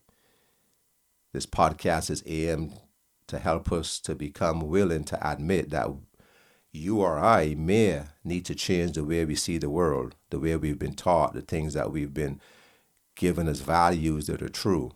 this 1.37 1.45
podcast 1.45 2.09
is 2.09 2.23
aimed 2.25 2.73
to 3.27 3.37
help 3.37 3.71
us 3.71 3.99
to 3.99 4.15
become 4.15 4.61
willing 4.61 5.03
to 5.03 5.31
admit 5.31 5.69
that 5.69 5.87
you 6.71 6.99
or 6.99 7.19
I 7.19 7.53
may 7.53 8.05
need 8.23 8.43
to 8.45 8.55
change 8.55 8.93
the 8.93 9.03
way 9.03 9.23
we 9.23 9.35
see 9.35 9.59
the 9.59 9.69
world, 9.69 10.15
the 10.31 10.39
way 10.39 10.55
we've 10.55 10.79
been 10.79 10.95
taught, 10.95 11.35
the 11.35 11.43
things 11.43 11.75
that 11.75 11.91
we've 11.91 12.13
been 12.13 12.41
given 13.15 13.47
as 13.47 13.59
values 13.59 14.25
that 14.25 14.41
are 14.41 14.49
true. 14.49 14.93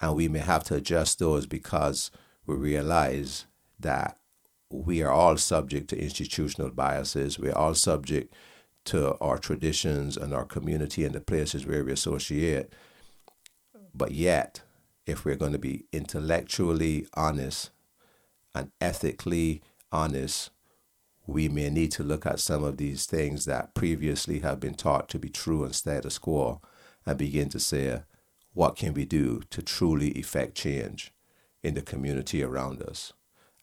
And 0.00 0.16
we 0.16 0.28
may 0.28 0.38
have 0.38 0.64
to 0.64 0.76
adjust 0.76 1.18
those 1.18 1.44
because 1.44 2.10
we 2.46 2.54
realize 2.54 3.44
that 3.78 4.16
we 4.70 5.02
are 5.02 5.12
all 5.12 5.36
subject 5.36 5.90
to 5.90 6.00
institutional 6.02 6.70
biases. 6.70 7.38
We're 7.38 7.52
all 7.52 7.74
subject 7.74 8.32
to 8.86 9.18
our 9.18 9.36
traditions 9.36 10.16
and 10.16 10.32
our 10.32 10.46
community 10.46 11.04
and 11.04 11.14
the 11.14 11.20
places 11.20 11.66
where 11.66 11.84
we 11.84 11.92
associate. 11.92 12.72
But 13.94 14.12
yet, 14.12 14.62
if 15.06 15.24
we're 15.24 15.36
going 15.36 15.52
to 15.52 15.58
be 15.58 15.84
intellectually 15.92 17.06
honest 17.14 17.70
and 18.54 18.70
ethically 18.80 19.62
honest, 19.92 20.50
we 21.26 21.48
may 21.48 21.70
need 21.70 21.92
to 21.92 22.02
look 22.02 22.26
at 22.26 22.40
some 22.40 22.62
of 22.64 22.76
these 22.76 23.06
things 23.06 23.44
that 23.44 23.74
previously 23.74 24.40
have 24.40 24.60
been 24.60 24.74
taught 24.74 25.08
to 25.08 25.18
be 25.18 25.28
true 25.28 25.64
and 25.64 25.74
status 25.74 26.18
quo 26.18 26.60
and 27.04 27.18
begin 27.18 27.48
to 27.48 27.60
say, 27.60 28.02
what 28.52 28.76
can 28.76 28.94
we 28.94 29.04
do 29.04 29.42
to 29.50 29.62
truly 29.62 30.10
effect 30.12 30.54
change 30.54 31.12
in 31.62 31.74
the 31.74 31.82
community 31.82 32.42
around 32.42 32.82
us? 32.82 33.12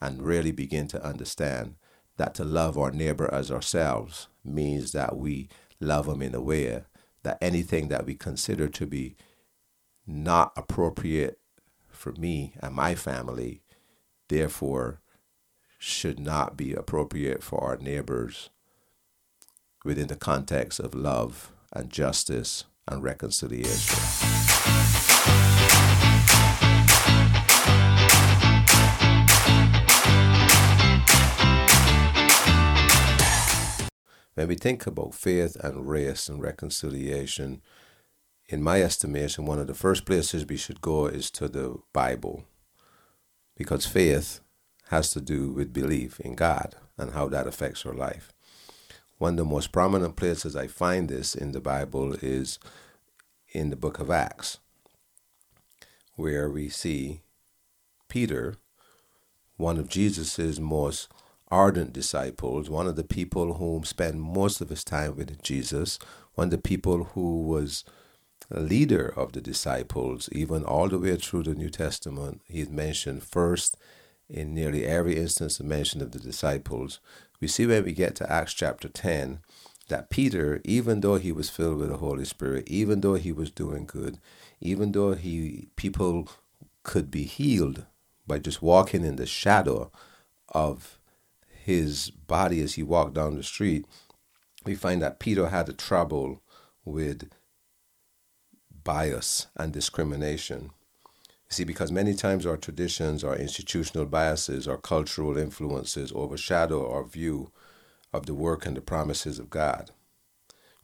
And 0.02 0.22
really 0.22 0.52
begin 0.52 0.88
to 0.90 1.06
understand 1.06 1.76
that 2.18 2.36
to 2.36 2.44
love 2.44 2.78
our 2.78 2.92
neighbor 2.92 3.34
as 3.34 3.50
ourselves 3.50 4.28
means 4.44 4.92
that 4.92 5.18
we 5.18 5.50
love 5.80 6.06
them 6.06 6.22
in 6.22 6.36
a 6.36 6.42
way 6.42 6.84
that 7.24 7.38
anything 7.42 7.88
that 7.88 8.06
we 8.06 8.14
consider 8.16 8.68
to 8.68 8.86
be 8.86 9.16
not 10.06 10.52
appropriate 10.56 11.40
for 11.90 12.12
me 12.14 12.54
and 12.62 12.76
my 12.76 12.96
family, 12.96 13.62
therefore, 14.28 15.02
should 15.80 16.20
not 16.20 16.58
be 16.58 16.74
appropriate 16.74 17.44
for 17.44 17.62
our 17.64 17.78
neighbors 17.78 18.50
within 19.84 20.08
the 20.08 20.16
context 20.16 20.80
of 20.80 20.94
love 20.94 21.52
and 21.74 21.90
justice 21.90 22.66
and 22.88 23.04
reconciliation. 23.04 24.00
When 34.36 34.48
we 34.48 34.56
think 34.56 34.88
about 34.88 35.14
faith 35.14 35.56
and 35.58 35.88
race 35.88 36.28
and 36.28 36.42
reconciliation, 36.42 37.62
in 38.54 38.62
my 38.62 38.84
estimation, 38.84 39.48
one 39.48 39.58
of 39.58 39.66
the 39.66 39.74
first 39.74 40.06
places 40.06 40.46
we 40.46 40.58
should 40.58 40.80
go 40.80 41.08
is 41.08 41.32
to 41.32 41.48
the 41.48 41.76
Bible. 41.92 42.46
Because 43.58 43.88
faith 43.88 44.42
has 44.90 45.10
to 45.10 45.20
do 45.20 45.50
with 45.50 45.74
belief 45.74 46.20
in 46.20 46.36
God 46.36 46.76
and 46.96 47.14
how 47.14 47.28
that 47.30 47.48
affects 47.48 47.84
our 47.84 47.96
life. 47.96 48.32
One 49.18 49.34
of 49.34 49.38
the 49.38 49.46
most 49.46 49.72
prominent 49.72 50.16
places 50.18 50.56
I 50.56 50.68
find 50.68 51.10
this 51.10 51.34
in 51.34 51.52
the 51.52 51.62
Bible 51.62 52.14
is 52.22 52.60
in 53.54 53.72
the 53.72 53.76
book 53.76 53.98
of 53.98 54.12
Acts, 54.12 54.60
where 56.16 56.48
we 56.48 56.70
see 56.70 57.22
Peter, 58.08 58.58
one 59.58 59.80
of 59.80 59.90
Jesus's 59.90 60.60
most 60.60 61.08
ardent 61.50 61.92
disciples, 61.92 62.70
one 62.70 62.86
of 62.86 62.98
the 62.98 63.04
people 63.04 63.56
whom 63.56 63.84
spent 63.84 64.18
most 64.18 64.62
of 64.62 64.70
his 64.70 64.84
time 64.84 65.16
with 65.16 65.42
Jesus, 65.42 65.98
one 66.36 66.50
of 66.50 66.52
the 66.52 66.58
people 66.60 67.06
who 67.16 67.42
was 67.42 67.84
leader 68.50 69.14
of 69.16 69.32
the 69.32 69.42
disciples, 69.42 70.30
even 70.32 70.64
all 70.64 70.90
the 70.90 71.00
way 71.00 71.16
through 71.16 71.44
the 71.44 71.56
New 71.56 71.70
Testament. 71.70 72.42
He's 72.46 72.70
mentioned 72.70 73.24
first 73.24 73.78
in 74.30 74.54
nearly 74.54 74.86
every 74.86 75.18
instance 75.18 75.60
of 75.60 75.66
mention 75.66 76.02
of 76.02 76.12
the 76.12 76.20
disciples. 76.20 77.00
We 77.40 77.48
see 77.48 77.66
when 77.66 77.84
we 77.84 77.94
get 77.94 78.16
to 78.16 78.32
Acts 78.32 78.54
chapter 78.54 78.88
10 78.88 79.40
that 79.90 80.10
Peter, 80.10 80.62
even 80.64 81.02
though 81.02 81.16
he 81.16 81.32
was 81.32 81.50
filled 81.50 81.78
with 81.78 81.90
the 81.90 81.98
Holy 81.98 82.26
Spirit, 82.26 82.68
even 82.68 83.02
though 83.02 83.16
he 83.16 83.32
was 83.32 83.52
doing 83.52 83.86
good, 83.86 84.18
even 84.62 84.92
though 84.94 85.14
he 85.14 85.68
people 85.76 86.30
could 86.84 87.12
be 87.12 87.24
healed 87.24 87.86
by 88.26 88.40
just 88.40 88.62
walking 88.62 89.04
in 89.06 89.18
the 89.18 89.26
shadow 89.26 89.92
of 90.50 90.98
his 91.48 92.10
body 92.12 92.62
as 92.62 92.76
he 92.76 92.84
walked 92.84 93.14
down 93.14 93.36
the 93.36 93.44
street, 93.44 93.86
we 94.66 94.76
find 94.76 95.02
that 95.02 95.20
Peter 95.20 95.50
had 95.50 95.68
a 95.68 95.74
trouble 95.74 96.42
with 96.86 97.30
bias 98.84 99.48
and 99.56 99.72
discrimination. 99.72 100.72
You 101.50 101.52
see, 101.52 101.64
because 101.64 101.92
many 101.92 102.14
times 102.14 102.46
our 102.46 102.58
traditions, 102.58 103.24
our 103.24 103.36
institutional 103.36 104.06
biases, 104.06 104.68
our 104.68 104.78
cultural 104.78 105.38
influences 105.38 106.12
overshadow 106.16 106.92
our 106.92 107.04
view 107.04 107.52
of 108.12 108.26
the 108.26 108.34
work 108.34 108.66
and 108.66 108.78
the 108.78 108.82
promises 108.82 109.40
of 109.40 109.50
God. 109.50 109.92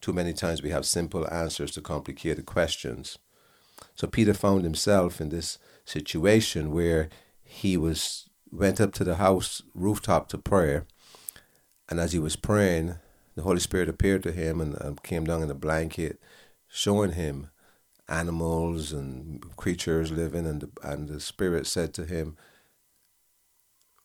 Too 0.01 0.13
many 0.13 0.33
times 0.33 0.61
we 0.61 0.69
have 0.69 0.85
simple 0.85 1.31
answers 1.31 1.71
to 1.71 1.81
complicated 1.81 2.45
questions. 2.45 3.17
So 3.95 4.07
Peter 4.07 4.33
found 4.33 4.63
himself 4.63 5.19
in 5.19 5.29
this 5.29 5.57
situation 5.85 6.71
where 6.71 7.09
he 7.43 7.77
was 7.77 8.29
went 8.51 8.81
up 8.81 8.93
to 8.93 9.03
the 9.03 9.15
house 9.15 9.61
rooftop 9.73 10.27
to 10.29 10.37
pray, 10.37 10.81
and 11.87 11.99
as 11.99 12.13
he 12.13 12.19
was 12.19 12.35
praying, 12.35 12.95
the 13.35 13.43
Holy 13.43 13.59
Spirit 13.59 13.89
appeared 13.89 14.23
to 14.23 14.31
him 14.31 14.59
and 14.59 15.03
came 15.03 15.23
down 15.23 15.43
in 15.43 15.51
a 15.51 15.55
blanket, 15.55 16.19
showing 16.67 17.11
him 17.11 17.49
animals 18.09 18.91
and 18.91 19.55
creatures 19.55 20.11
living, 20.11 20.45
and 20.45 20.61
the, 20.61 20.69
and 20.83 21.07
the 21.07 21.19
Spirit 21.19 21.67
said 21.67 21.93
to 21.93 22.05
him, 22.05 22.35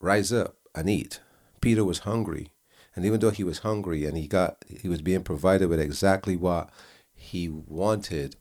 "Rise 0.01 0.33
up 0.33 0.57
and 0.75 0.89
eat." 0.89 1.21
Peter 1.61 1.85
was 1.85 2.01
hungry, 2.01 2.53
and 2.95 3.05
even 3.05 3.21
though 3.21 3.31
he 3.31 3.45
was 3.45 3.61
hungry 3.61 4.05
and 4.05 4.17
he 4.17 4.29
got 4.29 4.63
he 4.69 4.89
was 4.89 5.03
being 5.03 5.25
provided 5.25 5.69
with 5.69 5.81
exactly 5.81 6.37
what 6.37 6.71
he 7.15 7.49
wanted, 7.49 8.37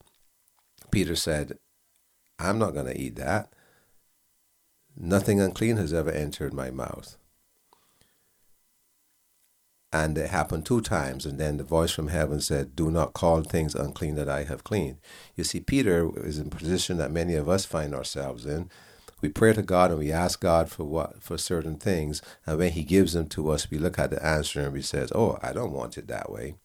Peter 0.92 1.16
said, 1.16 1.58
"I'm 2.38 2.60
not 2.60 2.74
going 2.74 2.88
to 2.88 3.00
eat 3.00 3.16
that." 3.16 3.54
Nothing 4.96 5.40
unclean 5.40 5.78
has 5.78 5.94
ever 5.94 6.12
entered 6.12 6.54
my 6.54 6.70
mouth. 6.70 7.18
And 9.94 10.18
it 10.18 10.32
happened 10.32 10.66
two 10.66 10.82
times. 10.82 11.26
And 11.26 11.40
then 11.40 11.58
the 11.58 11.64
voice 11.64 11.92
from 11.92 12.08
heaven 12.08 12.42
said, 12.42 12.76
Do 12.76 12.90
not 12.90 13.14
call 13.14 13.44
things 13.44 13.76
unclean 13.76 14.16
that 14.16 14.28
I 14.28 14.44
have 14.44 14.64
cleaned. 14.64 14.98
You 15.36 15.44
see, 15.44 15.60
Peter 15.60 16.10
is 16.26 16.40
in 16.40 16.48
a 16.48 16.50
position 16.50 16.98
that 16.98 17.12
many 17.12 17.36
of 17.36 17.48
us 17.48 17.64
find 17.64 17.94
ourselves 17.94 18.46
in. 18.46 18.70
We 19.22 19.30
pray 19.30 19.54
to 19.54 19.62
God 19.62 19.92
and 19.92 20.00
we 20.00 20.12
ask 20.12 20.42
God 20.42 20.70
for 20.70 20.84
what 20.84 21.24
for 21.24 21.38
certain 21.38 21.78
things, 21.78 22.22
and 22.46 22.58
when 22.58 22.74
He 22.74 22.84
gives 22.84 23.14
them 23.14 23.28
to 23.30 23.52
us, 23.52 23.72
we 23.72 23.78
look 23.78 23.98
at 23.98 24.10
the 24.10 24.26
answer 24.26 24.60
and 24.60 24.74
we 24.74 24.82
says, 24.82 25.14
"Oh, 25.16 25.40
I 25.42 25.54
don't 25.54 25.72
want 25.72 25.98
it 25.98 26.08
that 26.08 26.30
way." 26.30 26.56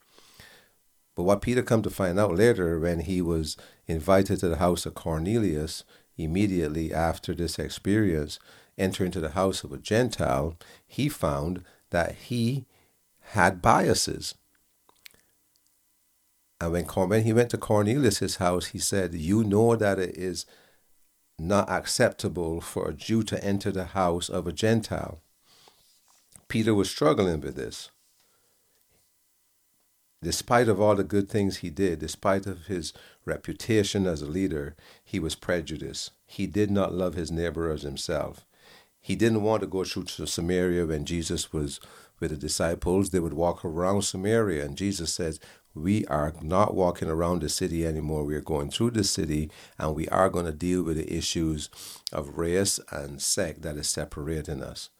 But 1.14 1.22
what 1.22 1.40
Peter 1.40 1.62
come 1.62 1.82
to 1.82 1.90
find 1.90 2.18
out 2.18 2.34
later, 2.34 2.80
when 2.80 3.00
he 3.00 3.22
was 3.22 3.56
invited 3.86 4.40
to 4.40 4.48
the 4.48 4.56
house 4.56 4.86
of 4.86 4.94
Cornelius, 4.94 5.84
immediately 6.16 6.92
after 6.92 7.32
this 7.32 7.58
experience, 7.60 8.40
enter 8.76 9.04
into 9.04 9.20
the 9.20 9.30
house 9.30 9.62
of 9.62 9.72
a 9.72 9.78
Gentile, 9.78 10.56
he 10.86 11.08
found 11.08 11.64
that 11.90 12.14
he 12.16 12.66
had 13.32 13.60
biases. 13.60 14.34
And 16.60 16.72
when, 16.72 16.84
when 16.84 17.24
he 17.24 17.32
went 17.32 17.50
to 17.50 17.58
Cornelius' 17.58 18.36
house, 18.36 18.66
he 18.66 18.78
said, 18.78 19.14
You 19.14 19.44
know 19.44 19.76
that 19.76 19.98
it 19.98 20.16
is 20.16 20.46
not 21.38 21.70
acceptable 21.70 22.60
for 22.60 22.88
a 22.88 22.94
Jew 22.94 23.22
to 23.24 23.42
enter 23.44 23.70
the 23.70 23.86
house 23.86 24.28
of 24.28 24.46
a 24.46 24.52
Gentile. 24.52 25.20
Peter 26.48 26.74
was 26.74 26.90
struggling 26.90 27.40
with 27.40 27.54
this. 27.54 27.90
Despite 30.20 30.68
of 30.68 30.80
all 30.80 30.96
the 30.96 31.04
good 31.04 31.28
things 31.28 31.58
he 31.58 31.70
did, 31.70 32.00
despite 32.00 32.46
of 32.46 32.66
his 32.66 32.92
reputation 33.24 34.04
as 34.06 34.20
a 34.20 34.26
leader, 34.26 34.74
he 35.04 35.20
was 35.20 35.36
prejudiced. 35.36 36.10
He 36.26 36.48
did 36.48 36.72
not 36.72 36.92
love 36.92 37.14
his 37.14 37.30
neighbor 37.30 37.70
as 37.70 37.82
himself. 37.82 38.44
He 39.00 39.14
didn't 39.14 39.42
want 39.42 39.60
to 39.60 39.68
go 39.68 39.84
through 39.84 40.04
to 40.04 40.26
Samaria 40.26 40.86
when 40.86 41.04
Jesus 41.04 41.52
was 41.52 41.78
with 42.20 42.30
the 42.30 42.36
disciples. 42.36 43.10
They 43.10 43.20
would 43.20 43.34
walk 43.34 43.64
around 43.64 44.02
Samaria, 44.02 44.64
and 44.64 44.76
Jesus 44.76 45.14
says, 45.14 45.40
we 45.74 46.04
are 46.06 46.34
not 46.40 46.74
walking 46.74 47.08
around 47.08 47.40
the 47.40 47.48
city 47.48 47.86
anymore. 47.86 48.24
We 48.24 48.34
are 48.34 48.40
going 48.40 48.70
through 48.70 48.92
the 48.92 49.04
city 49.04 49.50
and 49.78 49.94
we 49.94 50.08
are 50.08 50.28
going 50.28 50.46
to 50.46 50.52
deal 50.52 50.82
with 50.82 50.96
the 50.96 51.16
issues 51.16 51.70
of 52.12 52.38
race 52.38 52.80
and 52.90 53.22
sect 53.22 53.62
that 53.62 53.76
is 53.76 53.88
separating 53.88 54.62
us. 54.62 54.90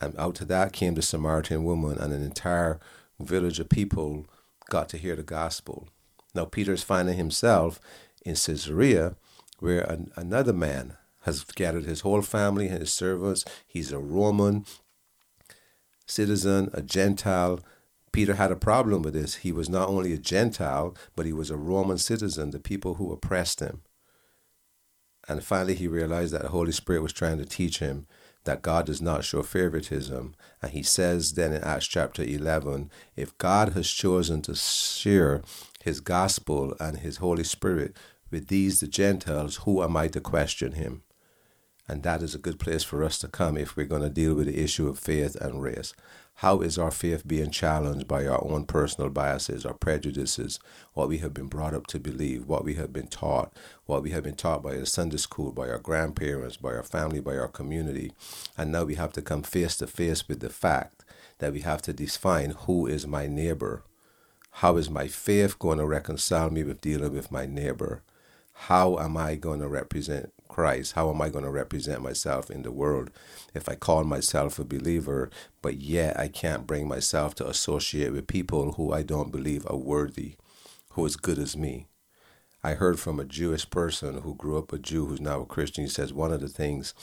And 0.00 0.18
out 0.18 0.40
of 0.40 0.48
that 0.48 0.72
came 0.72 0.94
the 0.94 1.02
Samaritan 1.02 1.64
woman 1.64 1.98
and 1.98 2.12
an 2.12 2.22
entire 2.22 2.80
village 3.18 3.60
of 3.60 3.68
people 3.68 4.26
got 4.70 4.88
to 4.90 4.96
hear 4.96 5.16
the 5.16 5.22
gospel. 5.22 5.88
Now, 6.34 6.46
Peter's 6.46 6.82
finding 6.82 7.16
himself 7.16 7.80
in 8.24 8.36
Caesarea 8.36 9.16
where 9.58 9.82
an, 9.82 10.10
another 10.16 10.54
man 10.54 10.96
has 11.24 11.44
gathered 11.44 11.84
his 11.84 12.00
whole 12.00 12.22
family 12.22 12.68
and 12.68 12.78
his 12.78 12.92
servants. 12.92 13.44
He's 13.66 13.92
a 13.92 13.98
Roman 13.98 14.64
citizen, 16.10 16.70
a 16.72 16.82
Gentile. 16.82 17.60
Peter 18.12 18.34
had 18.34 18.50
a 18.50 18.56
problem 18.56 19.02
with 19.02 19.14
this. 19.14 19.36
He 19.36 19.52
was 19.52 19.68
not 19.68 19.88
only 19.88 20.12
a 20.12 20.18
Gentile, 20.18 20.96
but 21.14 21.26
he 21.26 21.32
was 21.32 21.50
a 21.50 21.56
Roman 21.56 21.98
citizen, 21.98 22.50
the 22.50 22.58
people 22.58 22.94
who 22.94 23.12
oppressed 23.12 23.60
him. 23.60 23.82
And 25.28 25.44
finally, 25.44 25.74
he 25.74 25.86
realized 25.86 26.32
that 26.34 26.42
the 26.42 26.48
Holy 26.48 26.72
Spirit 26.72 27.02
was 27.02 27.12
trying 27.12 27.38
to 27.38 27.44
teach 27.44 27.78
him 27.78 28.06
that 28.44 28.62
God 28.62 28.86
does 28.86 29.02
not 29.02 29.24
show 29.24 29.42
favoritism. 29.42 30.34
And 30.62 30.72
he 30.72 30.82
says 30.82 31.34
then 31.34 31.52
in 31.52 31.62
Acts 31.62 31.86
chapter 31.86 32.22
11 32.22 32.90
if 33.16 33.36
God 33.38 33.74
has 33.74 33.90
chosen 33.90 34.42
to 34.42 34.54
share 34.54 35.42
his 35.84 36.00
gospel 36.00 36.74
and 36.80 36.98
his 36.98 37.18
Holy 37.18 37.44
Spirit 37.44 37.96
with 38.30 38.48
these, 38.48 38.80
the 38.80 38.86
Gentiles, 38.86 39.56
who 39.56 39.82
am 39.82 39.96
I 39.96 40.08
to 40.08 40.20
question 40.20 40.72
him? 40.72 41.02
And 41.90 42.04
that 42.04 42.22
is 42.22 42.36
a 42.36 42.38
good 42.38 42.60
place 42.60 42.84
for 42.84 43.02
us 43.02 43.18
to 43.18 43.26
come 43.26 43.56
if 43.56 43.76
we're 43.76 43.84
going 43.84 44.02
to 44.02 44.08
deal 44.08 44.34
with 44.34 44.46
the 44.46 44.62
issue 44.62 44.86
of 44.86 44.96
faith 44.96 45.34
and 45.34 45.60
race. 45.60 45.92
How 46.34 46.60
is 46.60 46.78
our 46.78 46.92
faith 46.92 47.26
being 47.26 47.50
challenged 47.50 48.06
by 48.06 48.28
our 48.28 48.40
own 48.44 48.66
personal 48.66 49.10
biases, 49.10 49.66
our 49.66 49.74
prejudices, 49.74 50.60
what 50.94 51.08
we 51.08 51.18
have 51.18 51.34
been 51.34 51.48
brought 51.48 51.74
up 51.74 51.88
to 51.88 51.98
believe, 51.98 52.46
what 52.46 52.62
we 52.62 52.74
have 52.74 52.92
been 52.92 53.08
taught, 53.08 53.52
what 53.86 54.04
we 54.04 54.10
have 54.10 54.22
been 54.22 54.36
taught 54.36 54.62
by 54.62 54.76
our 54.76 54.84
Sunday 54.84 55.16
school, 55.16 55.50
by 55.50 55.68
our 55.68 55.80
grandparents, 55.80 56.56
by 56.56 56.68
our 56.74 56.84
family, 56.84 57.18
by 57.18 57.36
our 57.36 57.48
community. 57.48 58.12
And 58.56 58.70
now 58.70 58.84
we 58.84 58.94
have 58.94 59.12
to 59.14 59.20
come 59.20 59.42
face 59.42 59.76
to 59.78 59.88
face 59.88 60.28
with 60.28 60.38
the 60.38 60.48
fact 60.48 61.04
that 61.40 61.52
we 61.52 61.62
have 61.62 61.82
to 61.82 61.92
define 61.92 62.50
who 62.50 62.86
is 62.86 63.04
my 63.04 63.26
neighbor. 63.26 63.82
How 64.52 64.76
is 64.76 64.88
my 64.88 65.08
faith 65.08 65.58
going 65.58 65.78
to 65.78 65.86
reconcile 65.86 66.50
me 66.50 66.62
with 66.62 66.80
dealing 66.80 67.12
with 67.12 67.32
my 67.32 67.46
neighbor? 67.46 68.04
How 68.52 68.96
am 68.98 69.16
I 69.16 69.34
going 69.34 69.58
to 69.58 69.68
represent 69.68 70.32
Christ, 70.50 70.92
how 70.92 71.08
am 71.10 71.22
I 71.22 71.28
going 71.28 71.44
to 71.44 71.50
represent 71.50 72.02
myself 72.02 72.50
in 72.50 72.62
the 72.62 72.72
world 72.72 73.10
if 73.54 73.68
I 73.68 73.76
call 73.76 74.04
myself 74.04 74.58
a 74.58 74.64
believer, 74.64 75.30
but 75.62 75.76
yet 75.76 76.18
I 76.18 76.28
can't 76.28 76.66
bring 76.66 76.88
myself 76.88 77.34
to 77.36 77.48
associate 77.48 78.12
with 78.12 78.26
people 78.26 78.72
who 78.72 78.92
I 78.92 79.02
don't 79.02 79.32
believe 79.32 79.64
are 79.70 79.76
worthy, 79.76 80.34
who 80.90 81.06
as 81.06 81.16
good 81.16 81.38
as 81.38 81.56
me? 81.56 81.86
I 82.62 82.74
heard 82.74 83.00
from 83.00 83.18
a 83.18 83.24
Jewish 83.24 83.70
person 83.70 84.22
who 84.22 84.34
grew 84.34 84.58
up 84.58 84.72
a 84.72 84.78
Jew 84.78 85.06
who's 85.06 85.20
now 85.20 85.40
a 85.40 85.46
Christian. 85.46 85.84
He 85.84 85.90
says 85.90 86.12
one 86.12 86.32
of 86.32 86.40
the 86.40 86.48
things 86.48 86.94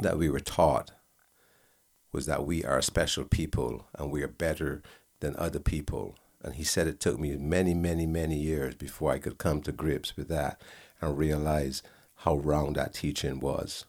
that 0.00 0.18
we 0.18 0.28
were 0.28 0.40
taught 0.40 0.90
was 2.12 2.26
that 2.26 2.44
we 2.44 2.64
are 2.64 2.82
special 2.82 3.24
people 3.24 3.86
and 3.94 4.10
we 4.10 4.22
are 4.22 4.28
better 4.28 4.82
than 5.20 5.36
other 5.36 5.60
people. 5.60 6.16
And 6.42 6.54
he 6.54 6.64
said 6.64 6.86
it 6.86 6.98
took 6.98 7.20
me 7.20 7.36
many, 7.36 7.74
many, 7.74 8.06
many 8.06 8.36
years 8.36 8.74
before 8.74 9.12
I 9.12 9.18
could 9.18 9.38
come 9.38 9.60
to 9.62 9.72
grips 9.72 10.16
with 10.16 10.28
that 10.28 10.60
and 11.00 11.16
realize 11.16 11.82
how 12.20 12.36
wrong 12.36 12.74
that 12.74 12.92
teaching 12.92 13.40
was. 13.40 13.86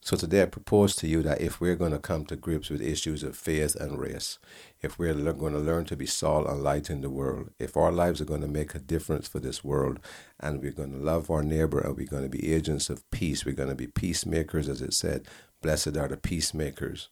So 0.00 0.16
today 0.16 0.42
I 0.42 0.46
propose 0.46 0.96
to 0.96 1.06
you 1.06 1.22
that 1.22 1.40
if 1.40 1.60
we're 1.60 1.76
going 1.76 1.92
to 1.92 1.98
come 1.98 2.24
to 2.26 2.36
grips 2.36 2.70
with 2.70 2.80
issues 2.80 3.22
of 3.22 3.36
faith 3.36 3.74
and 3.74 3.98
race, 3.98 4.38
if 4.80 4.98
we're 4.98 5.14
going 5.14 5.52
to 5.52 5.58
learn 5.58 5.84
to 5.86 5.96
be 5.96 6.06
salt 6.06 6.46
and 6.46 6.62
light 6.62 6.88
in 6.88 7.02
the 7.02 7.10
world, 7.10 7.50
if 7.58 7.76
our 7.76 7.92
lives 7.92 8.20
are 8.20 8.26
going 8.26 8.40
to 8.40 8.48
make 8.48 8.74
a 8.74 8.78
difference 8.78 9.28
for 9.28 9.38
this 9.38 9.62
world, 9.62 10.00
and 10.40 10.62
we're 10.62 10.72
going 10.72 10.92
to 10.92 10.98
love 10.98 11.30
our 11.30 11.42
neighbor 11.42 11.78
and 11.78 11.96
we're 11.96 12.06
going 12.06 12.22
to 12.22 12.28
be 12.28 12.52
agents 12.52 12.88
of 12.88 13.10
peace, 13.10 13.44
we're 13.44 13.54
going 13.54 13.70
to 13.70 13.74
be 13.74 13.86
peacemakers, 13.86 14.68
as 14.68 14.80
it 14.80 14.94
said, 14.94 15.26
blessed 15.62 15.96
are 15.96 16.08
the 16.08 16.16
peacemakers, 16.16 17.08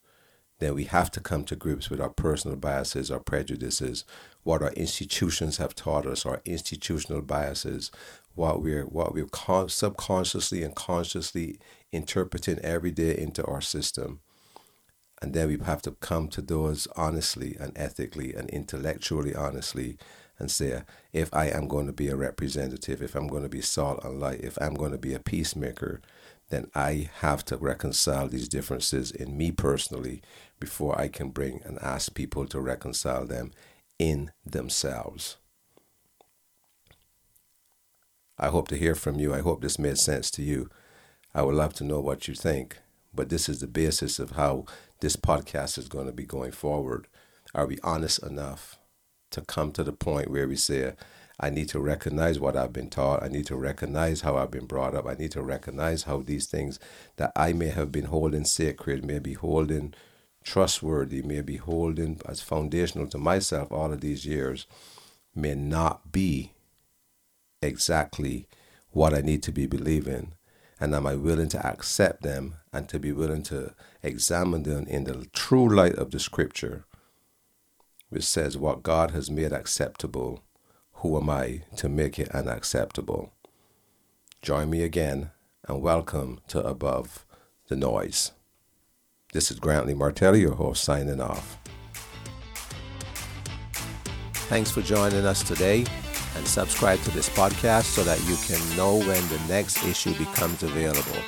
then 0.63 0.75
we 0.75 0.85
have 0.85 1.11
to 1.11 1.21
come 1.21 1.45
to 1.45 1.57
grips 1.57 1.91
with 1.91 2.01
our 2.01 2.11
personal 2.11 2.57
biases, 2.57 3.11
our 3.11 3.21
prejudices, 3.21 4.05
what 4.43 4.63
our 4.63 4.73
institutions 4.73 5.57
have 5.57 5.75
taught 5.75 6.07
us, 6.07 6.25
our 6.25 6.41
institutional 6.45 7.23
biases, 7.23 7.91
what 8.35 8.63
we're 8.63 8.85
what 8.85 9.15
we're 9.15 9.27
con- 9.27 9.69
subconsciously 9.69 10.63
and 10.63 10.75
consciously 10.75 11.59
interpreting 11.91 12.59
every 12.61 12.91
day 12.91 13.17
into 13.17 13.45
our 13.45 13.61
system. 13.61 14.21
And 15.21 15.35
then 15.35 15.49
we 15.49 15.59
have 15.65 15.83
to 15.83 15.93
come 15.93 16.29
to 16.29 16.43
those 16.43 16.89
honestly 16.97 17.57
and 17.61 17.73
ethically 17.77 18.35
and 18.35 18.51
intellectually 18.51 19.35
honestly 19.35 19.99
and 20.39 20.51
say, 20.51 20.83
if 21.13 21.33
I 21.33 21.47
am 21.47 21.69
going 21.69 21.87
to 21.87 21.93
be 21.93 22.09
a 22.09 22.17
representative, 22.17 23.01
if 23.03 23.15
I'm 23.15 23.29
going 23.29 23.45
to 23.45 23.49
be 23.49 23.61
salt 23.61 24.03
and 24.03 24.19
light, 24.19 24.41
if 24.41 24.59
I'm 24.61 24.75
going 24.75 24.93
to 24.93 24.99
be 24.99 25.15
a 25.15 25.21
peacemaker, 25.21 26.01
then 26.53 26.71
I 26.75 27.09
have 27.21 27.47
to 27.47 27.57
reconcile 27.57 28.29
these 28.29 28.47
differences 28.47 29.11
in 29.11 29.39
me 29.39 29.51
personally 29.51 30.21
before 30.61 31.01
I 31.01 31.09
can 31.09 31.31
bring 31.31 31.63
and 31.65 31.79
ask 31.79 32.15
people 32.15 32.47
to 32.49 32.61
reconcile 32.61 33.25
them 33.25 33.53
in 33.99 34.33
themselves. 34.45 35.39
I 38.39 38.49
hope 38.49 38.69
to 38.69 38.77
hear 38.77 38.95
from 38.95 39.19
you. 39.19 39.33
I 39.33 39.41
hope 39.41 39.63
this 39.63 39.79
made 39.79 39.97
sense 39.97 40.31
to 40.33 40.43
you. 40.43 40.69
I 41.35 41.41
would 41.41 41.55
love 41.55 41.73
to 41.75 41.85
know 41.85 42.01
what 42.01 42.29
you 42.29 42.35
think, 42.35 42.79
but 43.15 43.31
this 43.31 43.49
is 43.49 43.61
the 43.61 43.67
basis 43.67 44.19
of 44.19 44.33
how 44.33 44.67
this 45.01 45.17
podcast 45.17 45.79
is 45.79 45.89
going 45.89 46.07
to 46.07 46.13
be 46.13 46.27
going 46.27 46.53
forward. 46.53 47.07
Are 47.55 47.67
we 47.67 47.79
honest 47.83 48.23
enough 48.23 48.77
to 49.31 49.41
come 49.41 49.73
to 49.73 49.83
the 49.83 49.93
point 49.93 50.31
where 50.31 50.47
we 50.47 50.57
say, 50.57 50.93
I 51.41 51.51
need 51.51 51.69
to 51.71 51.81
recognize 51.81 52.39
what 52.39 52.57
I've 52.57 52.73
been 52.73 52.91
taught. 52.91 53.23
I 53.23 53.29
need 53.29 53.47
to 53.47 53.57
recognize 53.57 54.21
how 54.21 54.37
I've 54.37 54.51
been 54.51 54.67
brought 54.67 54.95
up. 54.95 55.07
I 55.07 55.15
need 55.15 55.33
to 55.33 55.43
recognize 55.43 56.05
how 56.05 56.19
these 56.19 56.47
things 56.47 56.79
that 57.17 57.33
I 57.35 57.53
may 57.53 57.69
have 57.69 57.91
been 57.91 58.07
holding 58.07 58.45
sacred, 58.45 59.05
may 59.05 59.19
be 59.19 59.35
holding 59.35 59.95
trustworthy, 60.45 61.23
may 61.23 61.41
be 61.41 61.57
holding 61.57 62.21
as 62.27 62.41
foundational 62.41 63.07
to 63.09 63.19
myself 63.19 63.73
all 63.73 63.93
of 63.93 64.01
these 64.01 64.27
years, 64.27 64.67
may 65.35 65.55
not 65.55 66.13
be 66.13 66.53
exactly 67.63 68.47
what 68.91 69.15
I 69.15 69.21
need 69.21 69.43
to 69.45 69.53
be 69.53 69.67
believing 69.67 70.33
and 70.83 70.97
am 70.97 71.07
I 71.07 71.15
willing 71.15 71.49
to 71.51 71.65
accept 71.65 72.25
them 72.25 72.57
and 72.73 72.89
to 72.89 72.99
be 72.99 73.13
willing 73.13 73.45
to 73.45 73.73
examine 74.03 74.65
them 74.65 74.85
in 74.89 75.05
the 75.05 75.27
true 75.33 75.73
light 75.73 75.95
of 75.95 76.11
the 76.11 76.19
scripture, 76.19 76.85
which 78.09 78.25
says, 78.25 78.59
What 78.59 78.83
God 78.83 79.13
has 79.13 79.31
made 79.31 79.53
acceptable, 79.53 80.43
who 81.03 81.17
am 81.17 81.29
I 81.29 81.63
to 81.75 81.89
make 81.89 82.21
it 82.21 82.29
unacceptable? 82.31 83.33
Join 84.41 84.71
me 84.71 84.85
again 84.85 85.33
and 85.67 85.83
welcome 85.83 86.41
to 86.47 86.65
Above 86.65 87.27
the 87.67 87.75
Noise. 87.75 88.31
This 89.33 89.51
is 89.51 89.59
Grantley 89.59 89.95
Martelli, 89.95 90.43
your 90.43 90.55
host, 90.55 90.85
signing 90.85 91.21
off. 91.21 91.59
Thanks 94.49 94.71
for 94.71 94.81
joining 94.81 95.27
us 95.27 95.43
today 95.43 95.85
and 96.37 96.47
subscribe 96.47 97.01
to 97.01 97.11
this 97.11 97.29
podcast 97.31 97.85
so 97.85 98.05
that 98.05 98.21
you 98.29 98.37
can 98.47 98.77
know 98.77 98.99
when 98.99 99.29
the 99.29 99.43
next 99.49 99.85
issue 99.85 100.17
becomes 100.17 100.63
available. 100.63 101.19